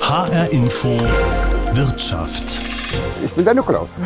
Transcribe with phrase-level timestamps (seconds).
[0.00, 0.88] HR Info
[1.72, 2.60] Wirtschaft.
[3.24, 3.96] Ich bin der Nikolaus.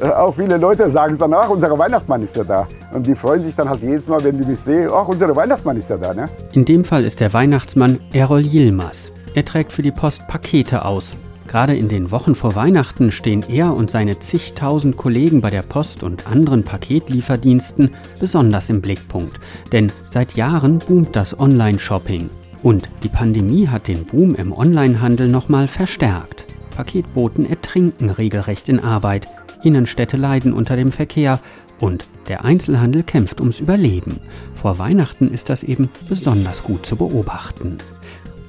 [0.16, 2.66] auch viele Leute sagen es danach, unser Weihnachtsmann ist ja da.
[2.94, 5.76] Und die freuen sich dann halt jedes Mal, wenn die mich sehen, ach, unser Weihnachtsmann
[5.76, 6.14] ist ja da.
[6.14, 6.30] Ne?
[6.52, 9.10] In dem Fall ist der Weihnachtsmann Errol Yilmaz.
[9.34, 11.12] Er trägt für die Post Pakete aus.
[11.46, 16.02] Gerade in den Wochen vor Weihnachten stehen er und seine zigtausend Kollegen bei der Post
[16.02, 19.38] und anderen Paketlieferdiensten besonders im Blickpunkt.
[19.72, 22.30] Denn seit Jahren boomt das Online-Shopping.
[22.62, 26.46] Und die Pandemie hat den Boom im Onlinehandel nochmal verstärkt.
[26.76, 29.26] Paketboten ertrinken regelrecht in Arbeit,
[29.62, 31.40] Innenstädte leiden unter dem Verkehr
[31.80, 34.20] und der Einzelhandel kämpft ums Überleben.
[34.54, 37.78] Vor Weihnachten ist das eben besonders gut zu beobachten.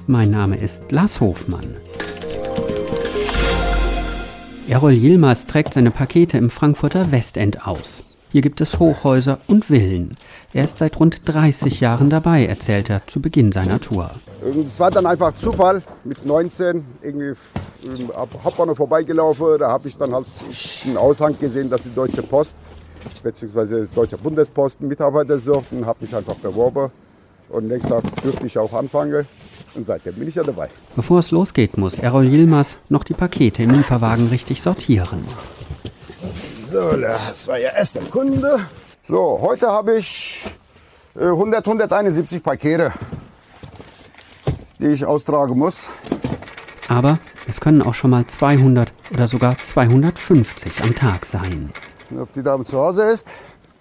[0.06, 1.76] Mein Name ist Lars Hofmann.
[4.68, 8.02] Errol Yilmaz trägt seine Pakete im Frankfurter Westend aus.
[8.30, 10.16] Hier gibt es Hochhäuser und Villen.
[10.54, 14.08] Er ist seit rund 30 Jahren dabei, erzählt er zu Beginn seiner Tour.
[14.64, 17.34] Es war dann einfach Zufall mit 19 irgendwie
[18.14, 19.58] am Hauptbahnhof vorbeigelaufen.
[19.58, 20.26] Da habe ich dann halt
[20.86, 22.54] einen Aushang gesehen, dass die Deutsche Post
[23.24, 23.88] bzw.
[23.92, 25.84] Deutsche Bundesposten Mitarbeiter suchten.
[25.84, 26.92] Habe mich einfach beworben
[27.48, 29.26] und nächsten Tag dürfte ich auch anfangen.
[29.74, 30.68] Und seitdem bin ich ja dabei.
[30.94, 35.24] Bevor es losgeht, muss Errol Yilmaz noch die Pakete im Lieferwagen richtig sortieren.
[36.48, 38.60] So, das war ja erst der Kunde.
[39.06, 40.42] So, heute habe ich
[41.14, 42.90] 100, äh, 171 Pakete,
[44.80, 45.88] die ich austragen muss.
[46.88, 51.70] Aber es können auch schon mal 200 oder sogar 250 am Tag sein.
[52.18, 53.28] Ob die Dame zu Hause ist?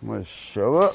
[0.01, 0.89] Mal schauen.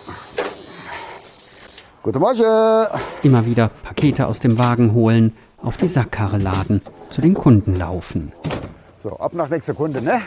[2.03, 2.87] Guten Morgen.
[3.23, 8.33] Immer wieder Pakete aus dem Wagen holen, auf die Sackkarre laden, zu den Kunden laufen.
[9.03, 10.21] So, ab nach nächster Kunde, ne?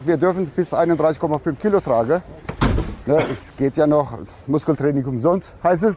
[0.00, 2.20] Wir dürfen es bis 31,5 Kilo tragen.
[3.06, 5.96] Ne, es geht ja noch Muskeltraining umsonst, heißt es.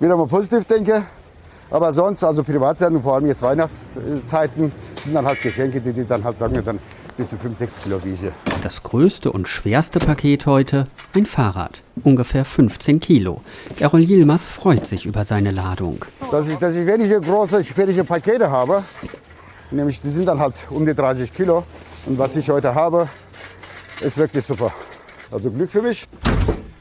[0.00, 1.02] Wieder mal positiv denke.
[1.70, 6.22] Aber sonst, also Privatzeiten, vor allem jetzt Weihnachtszeiten, sind dann halt Geschenke, die, die dann
[6.22, 6.78] halt sagen, dann
[7.16, 8.32] bis zu 5, 6 Kilo wiege.
[8.62, 13.40] Das größte und schwerste Paket heute, ein Fahrrad, ungefähr 15 Kilo.
[13.78, 16.04] Errol Yilmaz freut sich über seine Ladung.
[16.30, 18.82] Dass ich, dass ich wenige große, schwierige Pakete habe,
[19.70, 21.64] nämlich die sind dann halt um die 30 Kilo.
[22.06, 23.08] Und was ich heute habe,
[24.00, 24.72] ist wirklich super.
[25.34, 26.04] Also Glück für mich.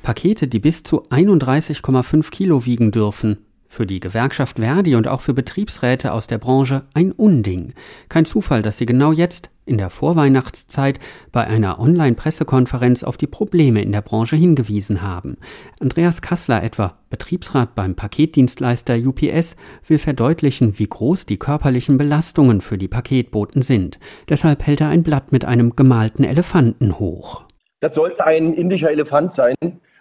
[0.03, 3.39] Pakete, die bis zu 31,5 Kilo wiegen dürfen.
[3.67, 7.73] Für die Gewerkschaft Verdi und auch für Betriebsräte aus der Branche ein Unding.
[8.09, 10.99] Kein Zufall, dass sie genau jetzt, in der Vorweihnachtszeit,
[11.31, 15.37] bei einer Online-Pressekonferenz auf die Probleme in der Branche hingewiesen haben.
[15.79, 19.55] Andreas Kassler etwa, Betriebsrat beim Paketdienstleister UPS,
[19.87, 23.97] will verdeutlichen, wie groß die körperlichen Belastungen für die Paketboten sind.
[24.29, 27.45] Deshalb hält er ein Blatt mit einem gemalten Elefanten hoch.
[27.83, 29.55] Das sollte ein indischer Elefant sein.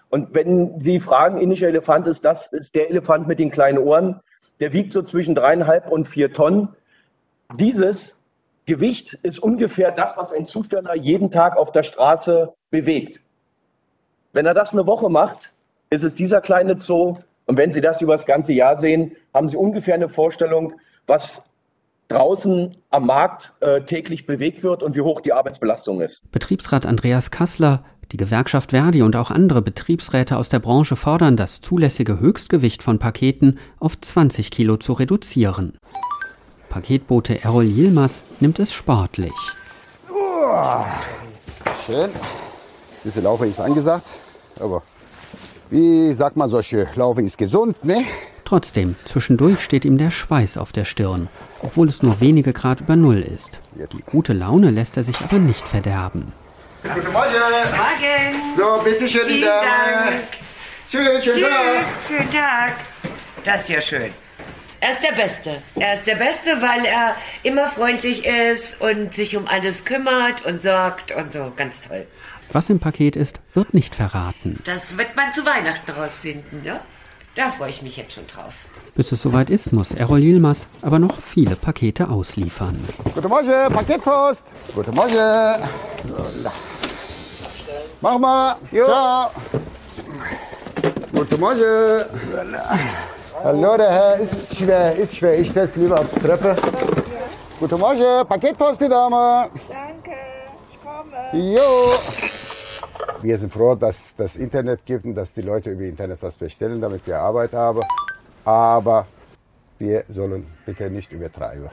[0.09, 4.21] Und wenn Sie fragen, indischer Elefant ist das, ist der Elefant mit den kleinen Ohren,
[4.61, 6.69] der wiegt so zwischen dreieinhalb und vier Tonnen.
[7.59, 8.23] Dieses
[8.67, 13.21] Gewicht ist ungefähr das, was ein Zusteller jeden Tag auf der Straße bewegt.
[14.33, 15.51] Wenn er das eine Woche macht,
[15.91, 17.17] ist es dieser kleine Zoo.
[17.47, 20.75] Und wenn Sie das über das ganze Jahr sehen, haben Sie ungefähr eine Vorstellung,
[21.09, 21.47] was
[22.13, 26.31] draußen am Markt äh, täglich bewegt wird und wie hoch die Arbeitsbelastung ist.
[26.31, 31.61] Betriebsrat Andreas Kassler, die Gewerkschaft Verdi und auch andere Betriebsräte aus der Branche fordern, das
[31.61, 35.79] zulässige Höchstgewicht von Paketen auf 20 Kilo zu reduzieren.
[36.69, 39.33] Paketbote Errol Yilmaz nimmt es sportlich.
[41.87, 42.11] Schön.
[42.11, 42.11] Ein
[43.03, 44.11] bisschen Laufen ist angesagt,
[44.61, 44.83] aber
[45.71, 48.05] wie sagt man, solche Laufen ist gesund, ne?
[48.53, 51.31] Trotzdem, zwischendurch steht ihm der Schweiß auf der Stirn,
[51.63, 53.61] obwohl es nur wenige Grad über Null ist.
[53.95, 56.35] Die gute Laune lässt er sich aber nicht verderben.
[56.83, 57.33] Guten Morgen.
[57.33, 58.55] Morgen.
[58.55, 60.25] So, bitte schön, die Dame.
[60.87, 61.87] Tschüss, schönen Tschüss, Tag.
[62.07, 62.75] schönen Tag.
[63.43, 64.13] Das ist ja schön.
[64.81, 65.63] Er ist der Beste.
[65.77, 70.61] Er ist der Beste, weil er immer freundlich ist und sich um alles kümmert und
[70.61, 71.55] sorgt und so.
[71.57, 72.07] Ganz toll.
[72.53, 74.59] Was im Paket ist, wird nicht verraten.
[74.67, 76.83] Das wird man zu Weihnachten rausfinden, ne?
[77.35, 78.55] Da freue ich mich jetzt schon drauf.
[78.95, 82.79] Bis es soweit ist, muss Errol Yilmaz aber noch viele Pakete ausliefern.
[83.15, 84.45] Guten Morgen, Paketpost.
[84.75, 85.13] Guten Morgen.
[86.07, 86.51] So,
[88.03, 88.57] Mach mal.
[88.71, 88.85] Jo.
[88.85, 89.31] Ciao.
[91.15, 92.05] Guten Morgen.
[93.43, 94.17] Hallo, der Herr.
[94.19, 95.39] Ist schwer, ist schwer.
[95.39, 96.55] Ich teste lieber auf die Treppe.
[97.59, 98.29] Guten Morgen.
[98.29, 99.49] Paketpost, die Dame.
[99.71, 100.17] Danke.
[100.71, 101.55] Ich komme.
[101.55, 101.93] Jo.
[103.23, 106.81] Wir sind froh, dass das Internet gibt und dass die Leute über Internet was bestellen,
[106.81, 107.83] damit wir Arbeit haben.
[108.45, 109.07] Aber
[109.79, 111.71] wir sollen bitte nicht übertreiben,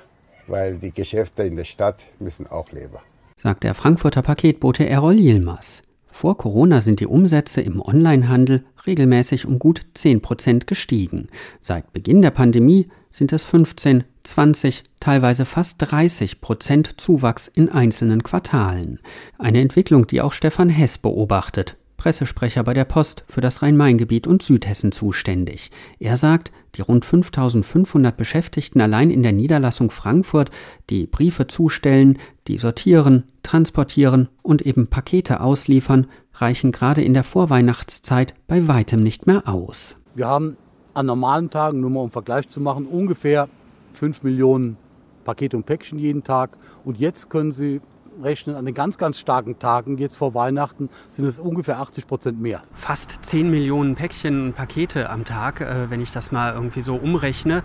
[0.47, 2.97] weil die Geschäfte in der Stadt müssen auch leben.
[3.35, 5.81] Sagt der Frankfurter Paketbote Errol Yilmaz.
[6.11, 11.29] Vor Corona sind die Umsätze im Onlinehandel regelmäßig um gut 10 Prozent gestiegen.
[11.61, 18.23] Seit Beginn der Pandemie sind es 15, 20, teilweise fast 30 Prozent Zuwachs in einzelnen
[18.23, 18.99] Quartalen.
[19.37, 21.77] Eine Entwicklung, die auch Stefan Hess beobachtet.
[21.99, 25.69] Pressesprecher bei der Post für das Rhein-Main-Gebiet und Südhessen zuständig.
[25.99, 30.49] Er sagt, die rund 5500 Beschäftigten allein in der Niederlassung Frankfurt,
[30.89, 32.17] die Briefe zustellen,
[32.47, 39.27] die sortieren, transportieren und eben Pakete ausliefern, reichen gerade in der Vorweihnachtszeit bei weitem nicht
[39.27, 39.97] mehr aus.
[40.15, 40.55] Wir haben
[40.93, 43.47] an normalen Tagen, nur mal um Vergleich zu machen, ungefähr
[43.93, 44.77] 5 Millionen
[45.23, 46.57] Pakete und Päckchen jeden Tag.
[46.83, 47.81] Und jetzt können Sie
[48.21, 52.41] rechnen, an den ganz, ganz starken Tagen, jetzt vor Weihnachten, sind es ungefähr 80 Prozent
[52.41, 52.61] mehr.
[52.73, 56.95] Fast 10 Millionen Päckchen und Pakete am Tag, äh, wenn ich das mal irgendwie so
[56.95, 57.63] umrechne.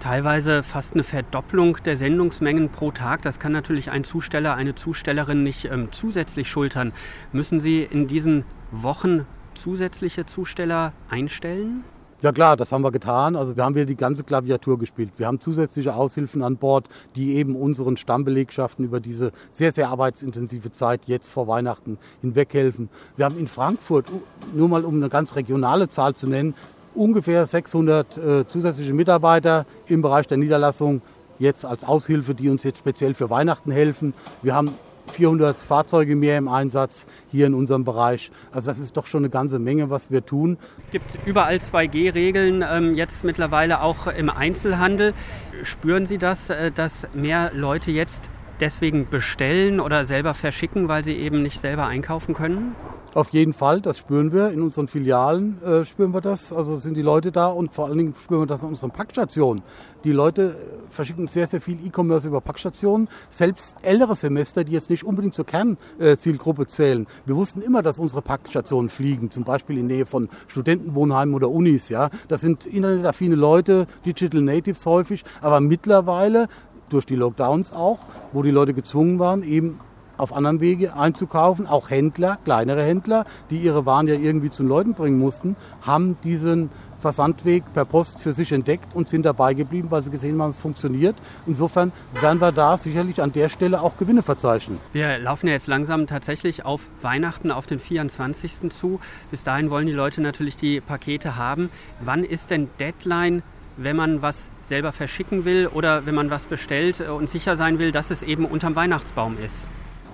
[0.00, 3.20] Teilweise fast eine Verdopplung der Sendungsmengen pro Tag.
[3.22, 6.92] Das kann natürlich ein Zusteller, eine Zustellerin nicht ähm, zusätzlich schultern.
[7.32, 11.84] Müssen Sie in diesen Wochen zusätzliche Zusteller einstellen?
[12.22, 13.34] Ja klar, das haben wir getan.
[13.34, 15.12] Also wir haben wieder die ganze Klaviatur gespielt.
[15.16, 16.86] Wir haben zusätzliche Aushilfen an Bord,
[17.16, 22.90] die eben unseren Stammbelegschaften über diese sehr, sehr arbeitsintensive Zeit jetzt vor Weihnachten hinweg helfen.
[23.16, 24.12] Wir haben in Frankfurt,
[24.54, 26.54] nur mal um eine ganz regionale Zahl zu nennen,
[26.94, 31.00] ungefähr 600 äh, zusätzliche Mitarbeiter im Bereich der Niederlassung
[31.38, 34.12] jetzt als Aushilfe, die uns jetzt speziell für Weihnachten helfen.
[34.42, 34.72] Wir haben
[35.10, 38.30] 400 Fahrzeuge mehr im Einsatz hier in unserem Bereich.
[38.52, 40.58] Also das ist doch schon eine ganze Menge, was wir tun.
[40.86, 45.14] Es gibt überall 2G-Regeln, ähm, jetzt mittlerweile auch im Einzelhandel.
[45.62, 48.30] Spüren Sie das, äh, dass mehr Leute jetzt
[48.60, 52.74] deswegen bestellen oder selber verschicken, weil sie eben nicht selber einkaufen können?
[53.12, 54.50] Auf jeden Fall, das spüren wir.
[54.50, 56.52] In unseren Filialen äh, spüren wir das.
[56.52, 59.64] Also sind die Leute da und vor allen Dingen spüren wir das an unseren Packstationen.
[60.04, 63.08] Die Leute äh, verschicken sehr, sehr viel E-Commerce über Packstationen.
[63.28, 67.08] Selbst ältere Semester, die jetzt nicht unbedingt zur Kernzielgruppe zählen.
[67.26, 71.88] Wir wussten immer, dass unsere Packstationen fliegen, zum Beispiel in Nähe von Studentenwohnheimen oder Unis.
[71.88, 75.24] Ja, Das sind internetaffine Leute, Digital Natives häufig.
[75.40, 76.46] Aber mittlerweile
[76.90, 77.98] durch die Lockdowns auch,
[78.32, 79.80] wo die Leute gezwungen waren, eben
[80.20, 81.66] auf anderen Wege einzukaufen.
[81.66, 86.16] Auch Händler, kleinere Händler, die ihre Waren ja irgendwie zu den Leuten bringen mussten, haben
[86.22, 86.70] diesen
[87.00, 90.56] Versandweg per Post für sich entdeckt und sind dabei geblieben, weil sie gesehen haben, es
[90.56, 91.16] funktioniert.
[91.46, 94.78] Insofern werden wir da sicherlich an der Stelle auch Gewinne verzeichnen.
[94.92, 98.70] Wir laufen ja jetzt langsam tatsächlich auf Weihnachten, auf den 24.
[98.70, 99.00] zu.
[99.30, 101.70] Bis dahin wollen die Leute natürlich die Pakete haben.
[102.00, 103.42] Wann ist denn Deadline
[103.76, 107.92] wenn man was selber verschicken will oder wenn man was bestellt und sicher sein will,
[107.92, 109.70] dass es eben unterm Weihnachtsbaum ist?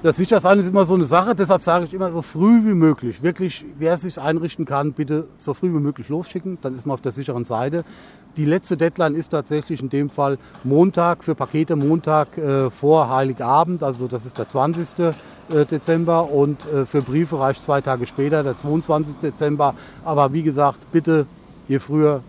[0.07, 3.25] Das Sichersein ist immer so eine Sache, deshalb sage ich immer so früh wie möglich.
[3.25, 7.01] Wirklich, wer sich einrichten kann, bitte so früh wie möglich losschicken, dann ist man auf
[7.01, 7.85] der sicheren Seite.
[8.37, 13.83] Die letzte Deadline ist tatsächlich in dem Fall Montag für Pakete, Montag äh, vor Heiligabend,
[13.83, 14.87] also das ist der 20.
[15.01, 19.17] Äh, Dezember und äh, für Briefe reicht zwei Tage später, der 22.
[19.17, 19.75] Dezember.
[20.05, 21.27] Aber wie gesagt, bitte
[21.67, 22.23] je früher,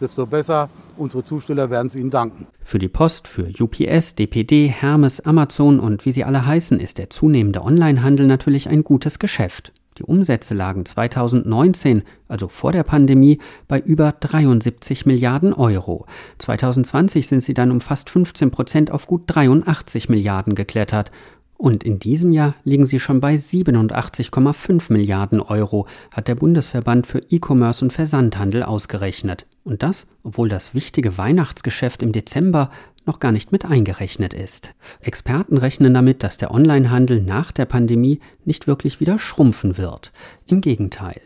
[0.00, 0.68] desto besser.
[0.96, 2.46] Unsere Zusteller werden es Ihnen danken.
[2.62, 7.10] Für die Post, für UPS, DPD, Hermes, Amazon und wie sie alle heißen, ist der
[7.10, 9.72] zunehmende Onlinehandel natürlich ein gutes Geschäft.
[9.98, 13.38] Die Umsätze lagen 2019, also vor der Pandemie,
[13.68, 16.06] bei über 73 Milliarden Euro.
[16.38, 21.10] 2020 sind sie dann um fast 15 Prozent auf gut 83 Milliarden geklettert.
[21.58, 27.18] Und in diesem Jahr liegen sie schon bei 87,5 Milliarden Euro, hat der Bundesverband für
[27.18, 29.44] E-Commerce und Versandhandel ausgerechnet.
[29.62, 32.70] Und das, obwohl das wichtige Weihnachtsgeschäft im Dezember
[33.06, 34.70] noch gar nicht mit eingerechnet ist.
[35.00, 40.12] Experten rechnen damit, dass der Onlinehandel nach der Pandemie nicht wirklich wieder schrumpfen wird.
[40.46, 41.20] Im Gegenteil.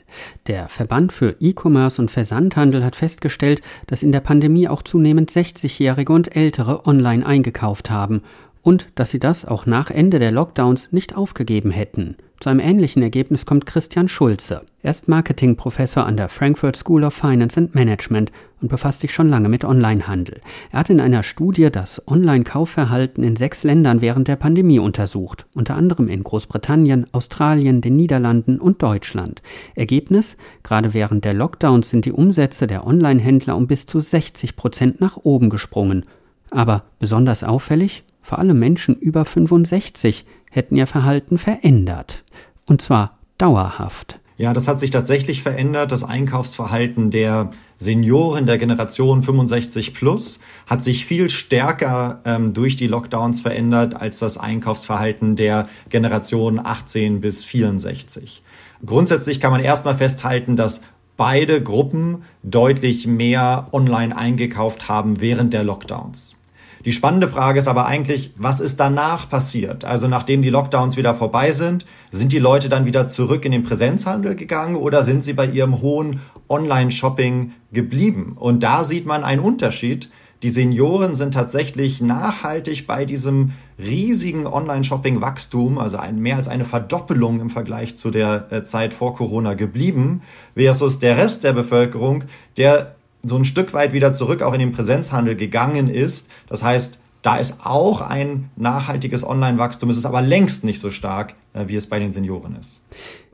[0.46, 6.12] Der Verband für E-Commerce und Versandhandel hat festgestellt, dass in der Pandemie auch zunehmend 60-Jährige
[6.12, 8.22] und Ältere online eingekauft haben
[8.64, 12.16] und dass sie das auch nach Ende der Lockdowns nicht aufgegeben hätten.
[12.40, 14.62] Zu einem ähnlichen Ergebnis kommt Christian Schulze.
[14.82, 19.28] Er ist Marketingprofessor an der Frankfurt School of Finance and Management und befasst sich schon
[19.28, 20.40] lange mit Onlinehandel.
[20.70, 25.74] Er hat in einer Studie das Online-Kaufverhalten in sechs Ländern während der Pandemie untersucht, unter
[25.76, 29.40] anderem in Großbritannien, Australien, den Niederlanden und Deutschland.
[29.74, 30.36] Ergebnis?
[30.62, 35.18] Gerade während der Lockdowns sind die Umsätze der Online-Händler um bis zu 60 Prozent nach
[35.22, 36.04] oben gesprungen.
[36.50, 42.24] Aber besonders auffällig, vor allem Menschen über 65 hätten ihr Verhalten verändert.
[42.64, 44.18] Und zwar dauerhaft.
[44.38, 45.92] Ja, das hat sich tatsächlich verändert.
[45.92, 52.86] Das Einkaufsverhalten der Senioren der Generation 65 plus hat sich viel stärker ähm, durch die
[52.86, 58.42] Lockdowns verändert als das Einkaufsverhalten der Generation 18 bis 64.
[58.86, 60.80] Grundsätzlich kann man erstmal festhalten, dass
[61.18, 66.36] beide Gruppen deutlich mehr online eingekauft haben während der Lockdowns.
[66.84, 69.84] Die spannende Frage ist aber eigentlich, was ist danach passiert?
[69.84, 73.62] Also nachdem die Lockdowns wieder vorbei sind, sind die Leute dann wieder zurück in den
[73.62, 78.36] Präsenzhandel gegangen oder sind sie bei ihrem hohen Online-Shopping geblieben?
[78.38, 80.10] Und da sieht man einen Unterschied
[80.42, 87.40] Die Senioren sind tatsächlich nachhaltig bei diesem riesigen Online-Shopping-Wachstum, also ein, mehr als eine Verdoppelung
[87.40, 90.20] im Vergleich zu der äh, Zeit vor Corona geblieben,
[90.54, 92.24] versus der Rest der Bevölkerung,
[92.58, 92.94] der
[93.26, 96.30] so ein Stück weit wieder zurück auch in den Präsenzhandel gegangen ist.
[96.48, 99.88] Das heißt, da ist auch ein nachhaltiges Online-Wachstum.
[99.88, 102.82] Es ist aber längst nicht so stark, äh, wie es bei den Senioren ist.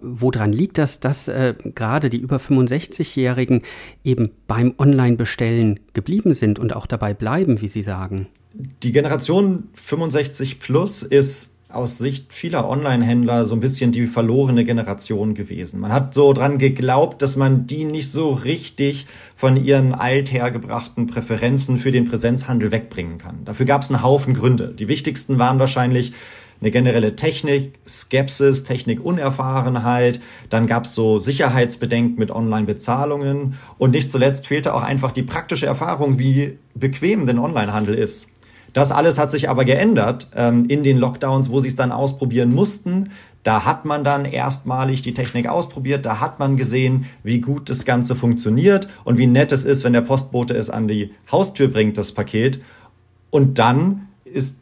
[0.00, 3.62] Woran liegt das, dass äh, gerade die über 65-Jährigen
[4.04, 8.28] eben beim Online-Bestellen geblieben sind und auch dabei bleiben, wie Sie sagen?
[8.52, 15.34] Die Generation 65 plus ist aus Sicht vieler Online-Händler so ein bisschen die verlorene Generation
[15.34, 15.80] gewesen.
[15.80, 21.78] Man hat so dran geglaubt, dass man die nicht so richtig von ihren althergebrachten Präferenzen
[21.78, 23.44] für den Präsenzhandel wegbringen kann.
[23.44, 24.74] Dafür gab es einen Haufen Gründe.
[24.76, 26.12] Die wichtigsten waren wahrscheinlich
[26.60, 30.20] eine generelle Technik, Skepsis, Technikunerfahrenheit.
[30.50, 33.54] Dann gab es so Sicherheitsbedenken mit Online-Bezahlungen.
[33.78, 38.28] Und nicht zuletzt fehlte auch einfach die praktische Erfahrung, wie bequem denn Onlinehandel ist.
[38.72, 42.54] Das alles hat sich aber geändert ähm, in den Lockdowns, wo sie es dann ausprobieren
[42.54, 43.10] mussten.
[43.42, 47.86] Da hat man dann erstmalig die Technik ausprobiert, da hat man gesehen, wie gut das
[47.86, 51.96] Ganze funktioniert und wie nett es ist, wenn der Postbote es an die Haustür bringt,
[51.96, 52.60] das Paket.
[53.30, 54.59] Und dann ist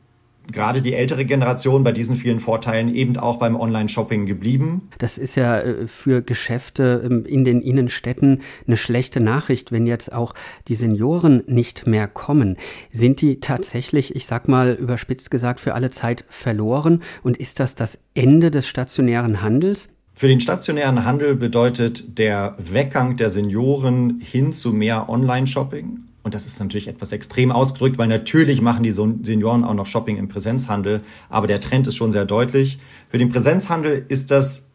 [0.52, 4.88] gerade die ältere Generation bei diesen vielen Vorteilen eben auch beim Online-Shopping geblieben.
[4.98, 10.12] Das ist ja äh, für Geschäfte ähm, in den Innenstädten eine schlechte Nachricht, wenn jetzt
[10.12, 10.34] auch
[10.68, 12.56] die Senioren nicht mehr kommen.
[12.92, 17.02] Sind die tatsächlich, ich sag mal überspitzt gesagt, für alle Zeit verloren?
[17.22, 19.88] Und ist das das Ende des stationären Handels?
[20.14, 26.44] Für den stationären Handel bedeutet der Weggang der Senioren hin zu mehr Online-Shopping und das
[26.44, 31.00] ist natürlich etwas extrem ausgedrückt, weil natürlich machen die Senioren auch noch Shopping im Präsenzhandel.
[31.30, 32.78] Aber der Trend ist schon sehr deutlich.
[33.08, 34.68] Für den Präsenzhandel ist das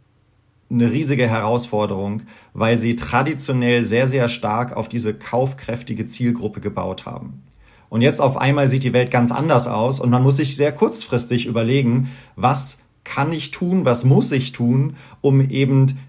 [0.72, 2.24] eine riesige Herausforderung,
[2.56, 7.44] weil sie traditionell sehr, sehr stark auf diese kaufkräftige Zielgruppe gebaut haben.
[7.88, 10.72] Und jetzt auf einmal sieht die Welt ganz anders aus und man muss sich sehr
[10.72, 16.00] kurzfristig überlegen, was kann ich tun, was muss ich tun, um eben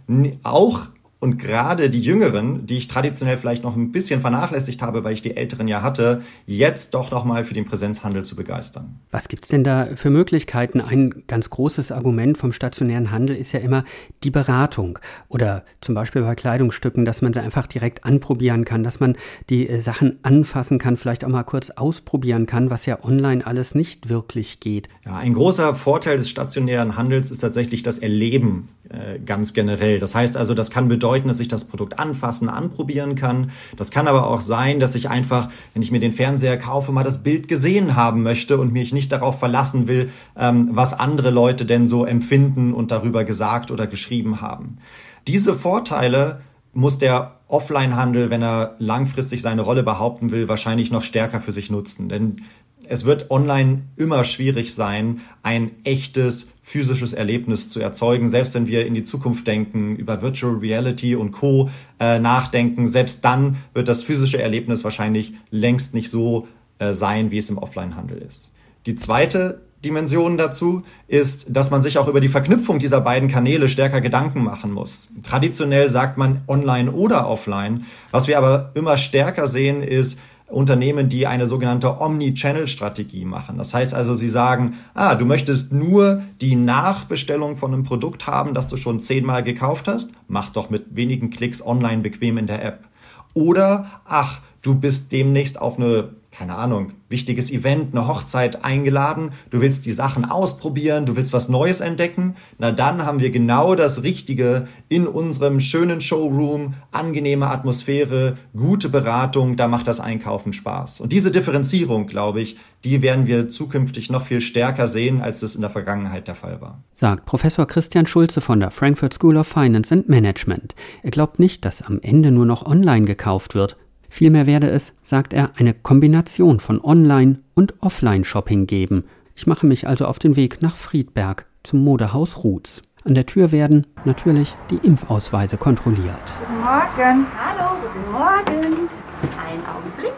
[0.43, 0.87] auch
[1.25, 5.23] und gerade die Jüngeren, die ich traditionell vielleicht noch ein bisschen vernachlässigt habe, weil ich
[5.23, 9.00] die Älteren ja hatte, jetzt doch noch mal für den Präsenzhandel zu begeistern.
[9.11, 10.83] Was gibt es denn da für Möglichkeiten?
[10.83, 13.87] Ein ganz großes Argument vom stationären Handel ist ja immer
[14.23, 19.00] die Beratung oder zum Beispiel bei Kleidungsstücken, dass man sie einfach direkt anprobieren kann, dass
[19.00, 19.16] man
[19.49, 23.75] die äh, Sachen anfassen kann, vielleicht auch mal kurz ausprobieren kann, was ja online alles
[23.75, 24.90] nicht wirklich geht.
[25.07, 29.99] Ja, ein großer Vorteil des stationären Handels ist tatsächlich das Erleben äh, ganz generell.
[29.99, 33.50] Das heißt also, das kann bedeuten, dass ich das Produkt anfassen, anprobieren kann.
[33.76, 37.04] Das kann aber auch sein, dass ich einfach, wenn ich mir den Fernseher kaufe, mal
[37.04, 41.64] das Bild gesehen haben möchte und mich nicht darauf verlassen will, ähm, was andere Leute
[41.64, 44.78] denn so empfinden und darüber gesagt oder geschrieben haben.
[45.26, 46.40] Diese Vorteile
[46.73, 51.71] muss der Offline-Handel, wenn er langfristig seine Rolle behaupten will, wahrscheinlich noch stärker für sich
[51.71, 52.09] nutzen.
[52.09, 52.42] Denn
[52.88, 58.29] es wird online immer schwierig sein, ein echtes physisches Erlebnis zu erzeugen.
[58.29, 61.69] Selbst wenn wir in die Zukunft denken, über Virtual Reality und Co.
[62.00, 66.49] Äh, nachdenken, selbst dann wird das physische Erlebnis wahrscheinlich längst nicht so
[66.79, 68.50] äh, sein, wie es im Offline-Handel ist.
[68.87, 73.69] Die zweite Dimension dazu ist, dass man sich auch über die Verknüpfung dieser beiden Kanäle
[73.69, 75.11] stärker Gedanken machen muss.
[75.23, 77.85] Traditionell sagt man online oder offline.
[78.11, 83.57] Was wir aber immer stärker sehen, ist, Unternehmen, die eine sogenannte Omni-Channel-Strategie machen.
[83.59, 88.55] Das heißt also, sie sagen, ah, du möchtest nur die Nachbestellung von einem Produkt haben,
[88.55, 92.65] das du schon zehnmal gekauft hast, mach doch mit wenigen Klicks online bequem in der
[92.65, 92.85] App.
[93.33, 99.61] Oder, ach, du bist demnächst auf eine keine Ahnung, wichtiges Event, eine Hochzeit eingeladen, du
[99.61, 104.03] willst die Sachen ausprobieren, du willst was Neues entdecken, na dann haben wir genau das
[104.03, 111.00] Richtige in unserem schönen Showroom, angenehme Atmosphäre, gute Beratung, da macht das Einkaufen Spaß.
[111.00, 115.55] Und diese Differenzierung, glaube ich, die werden wir zukünftig noch viel stärker sehen, als es
[115.55, 116.83] in der Vergangenheit der Fall war.
[116.95, 120.75] Sagt Professor Christian Schulze von der Frankfurt School of Finance and Management.
[121.03, 123.76] Er glaubt nicht, dass am Ende nur noch online gekauft wird,
[124.14, 129.02] Vielmehr werde es, sagt er, eine Kombination von Online- und Offline-Shopping geben.
[129.35, 132.80] Ich mache mich also auf den Weg nach Friedberg zum Modehaus Ruths.
[133.04, 136.23] An der Tür werden natürlich die Impfausweise kontrolliert.
[136.38, 137.26] Guten Morgen.
[137.37, 138.88] Hallo, guten Morgen.
[139.37, 140.14] Einen Augenblick.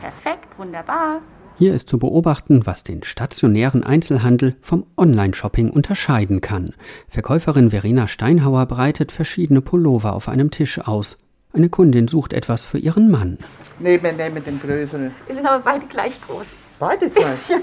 [0.00, 1.20] Perfekt, wunderbar.
[1.56, 6.74] Hier ist zu beobachten, was den stationären Einzelhandel vom Online-Shopping unterscheiden kann.
[7.06, 11.16] Verkäuferin Verena Steinhauer breitet verschiedene Pullover auf einem Tisch aus.
[11.52, 13.36] Eine Kundin sucht etwas für ihren Mann.
[13.80, 15.12] Nehmen, nehmen den größeren.
[15.26, 16.46] Wir sind aber beide gleich groß.
[16.78, 17.48] Beide gleich?
[17.48, 17.58] ja.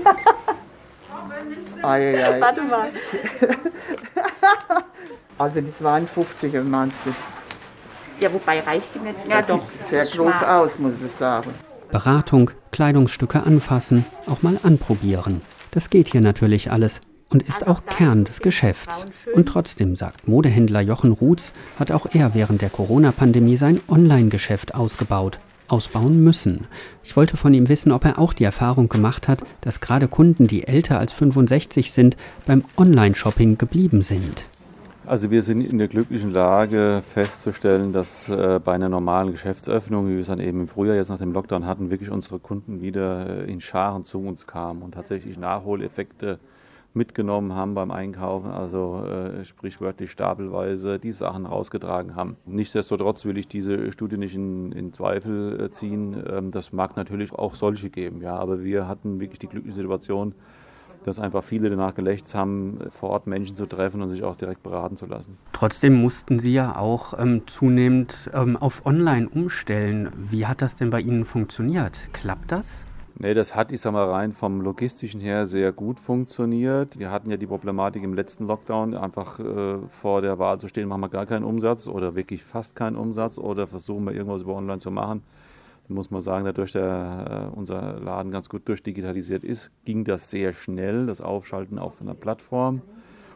[1.84, 2.42] Ei, ei, ei.
[2.42, 2.90] Warte mal.
[5.38, 7.14] also das waren 50er meinst du?
[8.20, 9.16] Ja, wobei reicht die nicht?
[9.30, 9.62] Ja, doch.
[9.90, 11.54] Sehr groß aus, muss ich sagen.
[11.90, 15.42] Beratung, Kleidungsstücke anfassen, auch mal anprobieren.
[15.72, 19.06] Das geht hier natürlich alles und ist auch Kern des Geschäfts.
[19.34, 25.40] Und trotzdem, sagt Modehändler Jochen Ruths, hat auch er während der Corona-Pandemie sein Online-Geschäft ausgebaut,
[25.68, 26.68] ausbauen müssen.
[27.04, 30.48] Ich wollte von ihm wissen, ob er auch die Erfahrung gemacht hat, dass gerade Kunden,
[30.48, 34.46] die älter als 65 sind, beim Online-Shopping geblieben sind.
[35.06, 40.16] Also wir sind in der glücklichen Lage festzustellen, dass äh, bei einer normalen Geschäftsöffnung, wie
[40.16, 43.44] wir es dann eben im Frühjahr jetzt nach dem Lockdown hatten, wirklich unsere Kunden wieder
[43.46, 46.40] äh, in Scharen zu uns kamen und tatsächlich Nachholeffekte
[46.98, 52.38] mitgenommen haben beim Einkaufen, also äh, sprichwörtlich stapelweise die Sachen rausgetragen haben.
[52.46, 56.22] Nichtsdestotrotz will ich diese Studie nicht in, in Zweifel äh, ziehen.
[56.30, 60.34] Ähm, das mag natürlich auch solche geben, ja, aber wir hatten wirklich die glückliche Situation,
[61.04, 64.64] dass einfach viele danach gelächzt haben, vor Ort Menschen zu treffen und sich auch direkt
[64.64, 65.38] beraten zu lassen.
[65.54, 70.12] Trotzdem mussten Sie ja auch ähm, zunehmend ähm, auf Online umstellen.
[70.18, 71.98] Wie hat das denn bei Ihnen funktioniert?
[72.12, 72.84] Klappt das?
[73.20, 77.00] Nee, das hat, ich sag mal, rein vom logistischen her sehr gut funktioniert.
[77.00, 80.88] Wir hatten ja die Problematik im letzten Lockdown, einfach äh, vor der Wahl zu stehen,
[80.88, 84.54] machen wir gar keinen Umsatz oder wirklich fast keinen Umsatz oder versuchen wir irgendwas über
[84.56, 85.24] online zu machen.
[85.88, 90.30] Da muss man sagen, dadurch, dass äh, unser Laden ganz gut durchdigitalisiert ist, ging das
[90.30, 92.84] sehr schnell, das Aufschalten auf einer Plattform.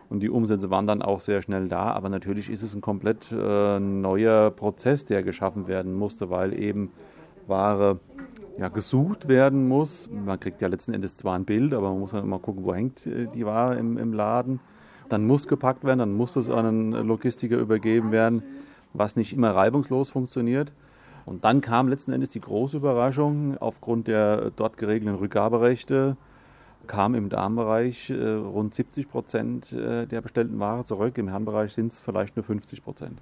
[0.09, 1.93] Und die Umsätze waren dann auch sehr schnell da.
[1.93, 6.91] Aber natürlich ist es ein komplett äh, neuer Prozess, der geschaffen werden musste, weil eben
[7.47, 7.99] Ware
[8.57, 10.09] ja, gesucht werden muss.
[10.11, 12.73] Man kriegt ja letzten Endes zwar ein Bild, aber man muss dann immer gucken, wo
[12.73, 14.59] hängt äh, die Ware im, im Laden.
[15.09, 18.43] Dann muss gepackt werden, dann muss es an einen Logistiker übergeben werden,
[18.93, 20.73] was nicht immer reibungslos funktioniert.
[21.25, 26.17] Und dann kam letzten Endes die große Überraschung, aufgrund der dort geregelten Rückgaberechte
[26.87, 31.17] kam im Darmbereich äh, rund 70 Prozent äh, der bestellten Ware zurück.
[31.17, 33.21] Im Herrenbereich sind es vielleicht nur 50 Prozent.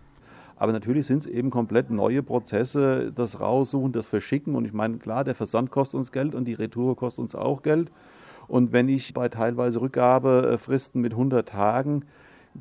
[0.60, 4.56] Aber natürlich sind es eben komplett neue Prozesse, das Raussuchen, das Verschicken.
[4.56, 7.64] Und ich meine, klar, der Versand kostet uns Geld und die Retour kostet uns auch
[7.64, 7.90] Geld.
[8.50, 12.04] Und wenn ich bei teilweise Rückgabefristen mit 100 Tagen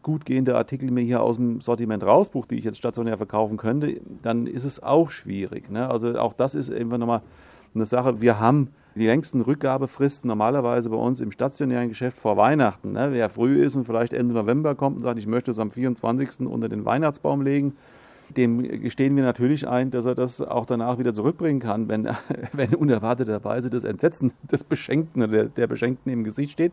[0.02, 4.00] gut gehende Artikel mir hier aus dem Sortiment rausbuche, die ich jetzt stationär verkaufen könnte,
[4.22, 5.68] dann ist es auch schwierig.
[5.68, 5.90] Ne?
[5.90, 7.22] Also auch das ist einfach nochmal
[7.74, 8.20] eine Sache.
[8.20, 12.92] Wir haben die längsten Rückgabefristen normalerweise bei uns im stationären Geschäft vor Weihnachten.
[12.92, 13.08] Ne?
[13.12, 16.40] Wer früh ist und vielleicht Ende November kommt und sagt, ich möchte es am 24.
[16.40, 17.74] unter den Weihnachtsbaum legen,
[18.36, 22.08] dem gestehen wir natürlich ein, dass er das auch danach wieder zurückbringen kann, wenn,
[22.52, 26.72] wenn unerwarteterweise das Entsetzen des Beschenkten, der, der Beschenkten im Gesicht steht.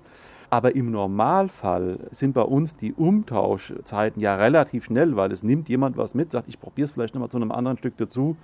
[0.49, 5.97] Aber im Normalfall sind bei uns die Umtauschzeiten ja relativ schnell, weil es nimmt jemand
[5.97, 8.35] was mit, sagt, ich probiere es vielleicht nochmal zu einem anderen Stück dazu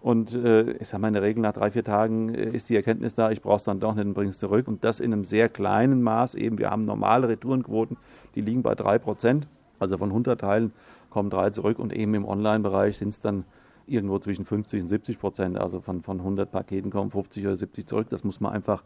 [0.00, 2.76] und äh, ich sage mal, in der Regel nach drei, vier Tagen äh, ist die
[2.76, 4.68] Erkenntnis da, ich brauche es dann doch nicht und bringe es zurück.
[4.68, 6.58] Und das in einem sehr kleinen Maß eben.
[6.58, 7.96] Wir haben normale Retourenquoten,
[8.34, 9.48] die liegen bei drei Prozent.
[9.78, 10.72] Also von 100 Teilen
[11.10, 13.44] kommen drei zurück und eben im Online-Bereich sind es dann
[13.86, 15.58] irgendwo zwischen 50 und 70 Prozent.
[15.58, 18.06] Also von, von 100 Paketen kommen 50 oder 70 zurück.
[18.10, 18.84] Das muss man einfach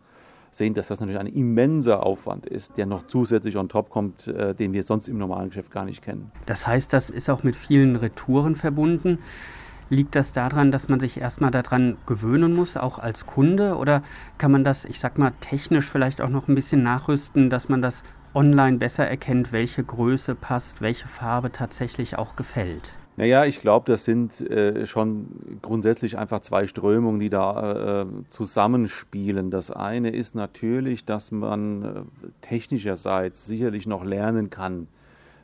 [0.51, 4.55] sehen, dass das natürlich ein immenser Aufwand ist, der noch zusätzlich on top kommt, äh,
[4.55, 6.31] den wir sonst im normalen Geschäft gar nicht kennen.
[6.47, 9.19] Das heißt, das ist auch mit vielen Retouren verbunden.
[9.93, 13.77] Liegt das daran, dass man sich erstmal daran gewöhnen muss, auch als Kunde?
[13.77, 14.03] Oder
[14.39, 17.83] kann man das, ich sag mal, technisch vielleicht auch noch ein bisschen nachrüsten, dass man
[17.83, 18.03] das
[18.33, 22.95] online besser erkennt, welche Größe passt, welche Farbe tatsächlich auch gefällt?
[23.19, 29.51] Naja, ich glaube, das sind äh, schon grundsätzlich einfach zwei Strömungen, die da äh, zusammenspielen.
[29.51, 31.89] Das eine ist natürlich, dass man äh,
[32.41, 34.89] technischerseits sicherlich noch lernen kann,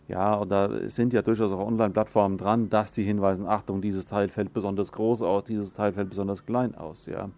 [0.09, 4.29] ja, und da sind ja durchaus auch Online-Plattformen dran, dass die hinweisen, Achtung, dieses Teil
[4.29, 7.29] fällt besonders groß aus, dieses Teil fällt besonders klein aus, ja.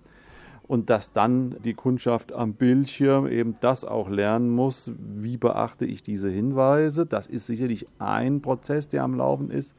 [0.69, 6.05] Und dass dann die Kundschaft am Bildschirm eben das auch lernen muss, wie beachte ich
[6.05, 7.07] diese Hinweise.
[7.07, 9.75] Das ist sicherlich ein Prozess, der am Laufen ist.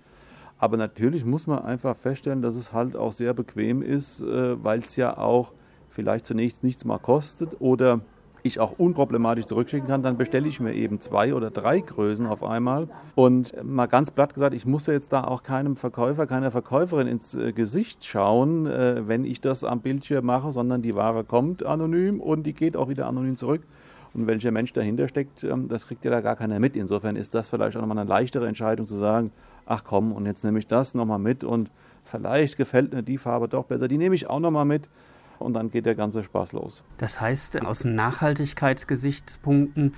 [0.58, 4.80] Aber natürlich muss man einfach feststellen, dass es halt auch sehr bequem ist, äh, weil
[4.80, 5.54] es ja auch
[5.88, 8.02] vielleicht zunächst nichts mal kostet oder
[8.44, 12.44] ich auch unproblematisch zurückschicken kann, dann bestelle ich mir eben zwei oder drei Größen auf
[12.44, 12.88] einmal.
[13.16, 17.08] Und mal ganz platt gesagt, ich muss ja jetzt da auch keinem Verkäufer, keiner Verkäuferin
[17.08, 21.66] ins äh, Gesicht schauen, äh, wenn ich das am Bildschirm mache, sondern die Ware kommt
[21.66, 23.62] anonym und die geht auch wieder anonym zurück.
[24.14, 26.76] Und welcher Mensch dahinter steckt, ähm, das kriegt ja da gar keiner mit.
[26.76, 29.32] Insofern ist das vielleicht auch nochmal eine leichtere Entscheidung zu sagen,
[29.66, 31.70] ach komm, und jetzt nehme ich das nochmal mit und
[32.04, 34.90] vielleicht gefällt mir die Farbe doch besser, die nehme ich auch nochmal mit
[35.42, 36.84] und dann geht der ganze Spaß los.
[36.98, 39.94] Das heißt, aus Nachhaltigkeitsgesichtspunkten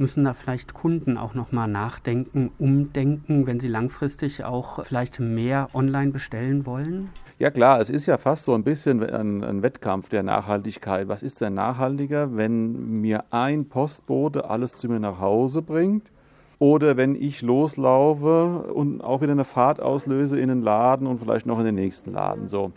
[0.00, 6.10] müssen da vielleicht Kunden auch nochmal nachdenken, umdenken, wenn sie langfristig auch vielleicht mehr online
[6.10, 7.10] bestellen wollen?
[7.38, 11.08] Ja klar, es ist ja fast so ein bisschen ein, ein, Wettkampf der Nachhaltigkeit.
[11.08, 16.10] Was ist denn nachhaltiger, wenn mir ein Postbote alles zu mir nach Hause bringt?
[16.58, 21.46] Oder wenn ich loslaufe und auch wieder eine Fahrt auslöse in den Laden und vielleicht
[21.46, 22.48] noch in den nächsten Laden.
[22.48, 22.72] So.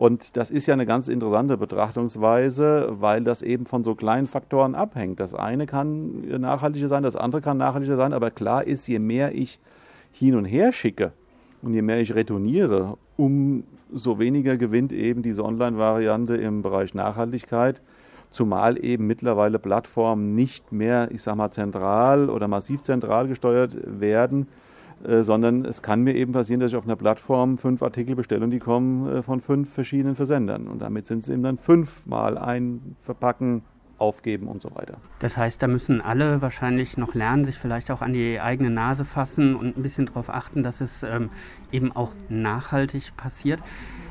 [0.00, 4.74] Und das ist ja eine ganz interessante Betrachtungsweise, weil das eben von so kleinen Faktoren
[4.74, 5.20] abhängt.
[5.20, 9.34] Das eine kann nachhaltiger sein, das andere kann nachhaltiger sein, aber klar ist, je mehr
[9.34, 9.60] ich
[10.10, 11.12] hin und her schicke
[11.60, 17.82] und je mehr ich retourniere, umso weniger gewinnt eben diese Online-Variante im Bereich Nachhaltigkeit.
[18.30, 24.48] Zumal eben mittlerweile Plattformen nicht mehr, ich sag mal, zentral oder massiv zentral gesteuert werden,
[25.04, 28.44] äh, sondern es kann mir eben passieren, dass ich auf einer Plattform fünf Artikel bestelle
[28.44, 30.68] und die kommen äh, von fünf verschiedenen Versendern.
[30.68, 33.62] Und damit sind es eben dann fünfmal ein Verpacken,
[34.00, 34.96] aufgeben und so weiter.
[35.18, 39.04] Das heißt, da müssen alle wahrscheinlich noch lernen, sich vielleicht auch an die eigene Nase
[39.04, 41.28] fassen und ein bisschen darauf achten, dass es ähm,
[41.70, 43.60] eben auch nachhaltig passiert.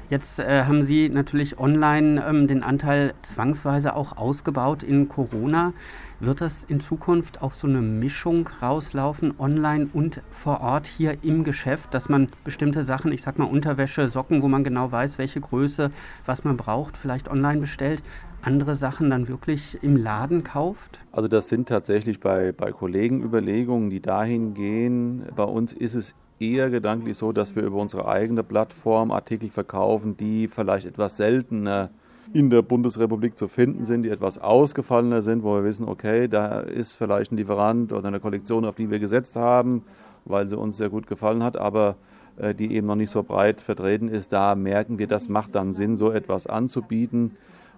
[0.10, 5.74] Jetzt äh, haben Sie natürlich online ähm, den Anteil zwangsweise auch ausgebaut in Corona.
[6.22, 11.46] Wird das in Zukunft auf so eine Mischung rauslaufen, online und vor Ort hier im
[11.46, 15.40] Geschäft, dass man bestimmte Sachen, ich sag mal Unterwäsche, Socken, wo man genau weiß, welche
[15.40, 15.92] Größe,
[16.26, 18.04] was man braucht, vielleicht online bestellt,
[18.42, 21.00] andere Sachen dann wirklich im Laden kauft?
[21.14, 25.26] Also das sind tatsächlich bei, bei Kollegen Überlegungen, die dahin gehen.
[25.38, 30.18] Bei uns ist es eher gedanklich so, dass wir über unsere eigene Plattform Artikel verkaufen,
[30.18, 31.92] die vielleicht etwas seltener
[32.34, 36.60] in der Bundesrepublik zu finden sind, die etwas ausgefallener sind, wo wir wissen, okay, da
[36.60, 39.84] ist vielleicht ein Lieferant oder eine Kollektion, auf die wir gesetzt haben,
[40.26, 41.96] weil sie uns sehr gut gefallen hat, aber
[42.38, 44.32] äh, die eben noch nicht so breit vertreten ist.
[44.32, 47.32] Da merken wir, das macht dann Sinn, so etwas anzubieten,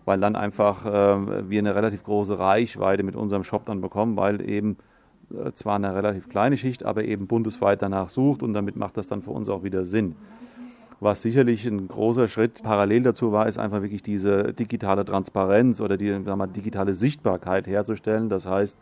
[0.05, 4.47] weil dann einfach äh, wir eine relativ große Reichweite mit unserem Shop dann bekommen, weil
[4.47, 4.77] eben
[5.31, 9.07] äh, zwar eine relativ kleine Schicht, aber eben bundesweit danach sucht und damit macht das
[9.07, 10.15] dann für uns auch wieder Sinn.
[11.03, 15.97] Was sicherlich ein großer Schritt parallel dazu war, ist einfach wirklich diese digitale Transparenz oder
[15.97, 18.29] die wir, digitale Sichtbarkeit herzustellen.
[18.29, 18.77] Das heißt,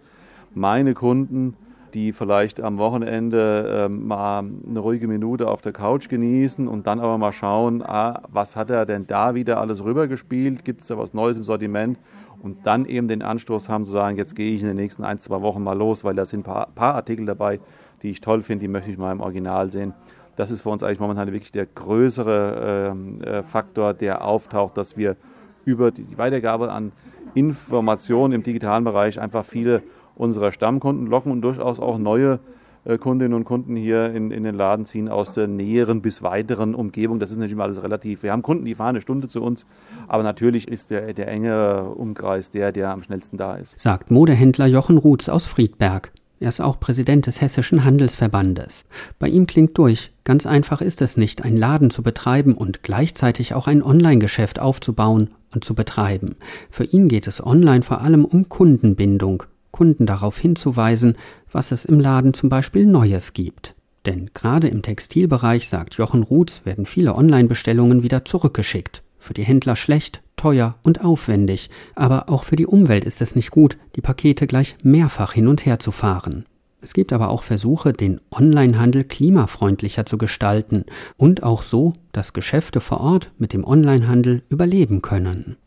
[0.54, 1.56] meine Kunden,
[1.94, 7.00] die vielleicht am Wochenende äh, mal eine ruhige Minute auf der Couch genießen und dann
[7.00, 10.66] aber mal schauen, ah, was hat er denn da wieder alles rübergespielt?
[10.66, 11.98] Gibt es da was Neues im Sortiment?
[12.42, 15.20] und dann eben den Anstoß haben zu sagen, jetzt gehe ich in den nächsten ein,
[15.20, 17.60] zwei Wochen mal los, weil da sind ein paar, paar Artikel dabei,
[18.02, 19.94] die ich toll finde, die möchte ich mal im Original sehen.
[20.40, 24.96] Das ist für uns eigentlich momentan wirklich der größere ähm, äh, Faktor, der auftaucht, dass
[24.96, 25.18] wir
[25.66, 26.94] über die, Weitergabe an
[27.34, 29.84] Informationen im digitalen Bereich einfach viele
[30.16, 32.40] unserer Stammkunden locken und durchaus auch neue
[32.86, 36.74] äh, Kundinnen und Kunden hier in, in den Laden ziehen aus der näheren bis weiteren
[36.74, 37.20] Umgebung.
[37.20, 38.24] Das ist natürlich immer alles relativ.
[38.24, 39.68] Wir haben Kunden, die fahren eine Stunde zu uns,
[40.08, 43.78] aber natürlich ist der, der enge Umkreis der, der am schnellsten da ist.
[43.78, 46.14] Sagt Modehändler Jochen Ruths aus Friedberg.
[46.42, 48.86] Er ist auch Präsident des Hessischen Handelsverbandes.
[49.20, 53.54] Bei ihm klingt durch, ganz einfach ist es nicht, einen Laden zu betreiben und gleichzeitig
[53.54, 56.38] auch ein Online-Geschäft aufzubauen und zu betreiben.
[56.70, 61.18] Für ihn geht es online vor allem um Kundenbindung Kunden darauf hinzuweisen,
[61.52, 63.76] was es im Laden zum Beispiel Neues gibt.
[64.06, 69.04] Denn gerade im Textilbereich, sagt Jochen Ruths, werden viele Online-Bestellungen wieder zurückgeschickt.
[69.20, 73.52] Für die Händler schlecht, teuer und aufwendig, aber auch für die Umwelt ist es nicht
[73.52, 76.46] gut, die Pakete gleich mehrfach hin und her zu fahren.
[76.82, 80.86] Es gibt aber auch Versuche, den Onlinehandel klimafreundlicher zu gestalten
[81.18, 85.58] und auch so, dass Geschäfte vor Ort mit dem Onlinehandel überleben können.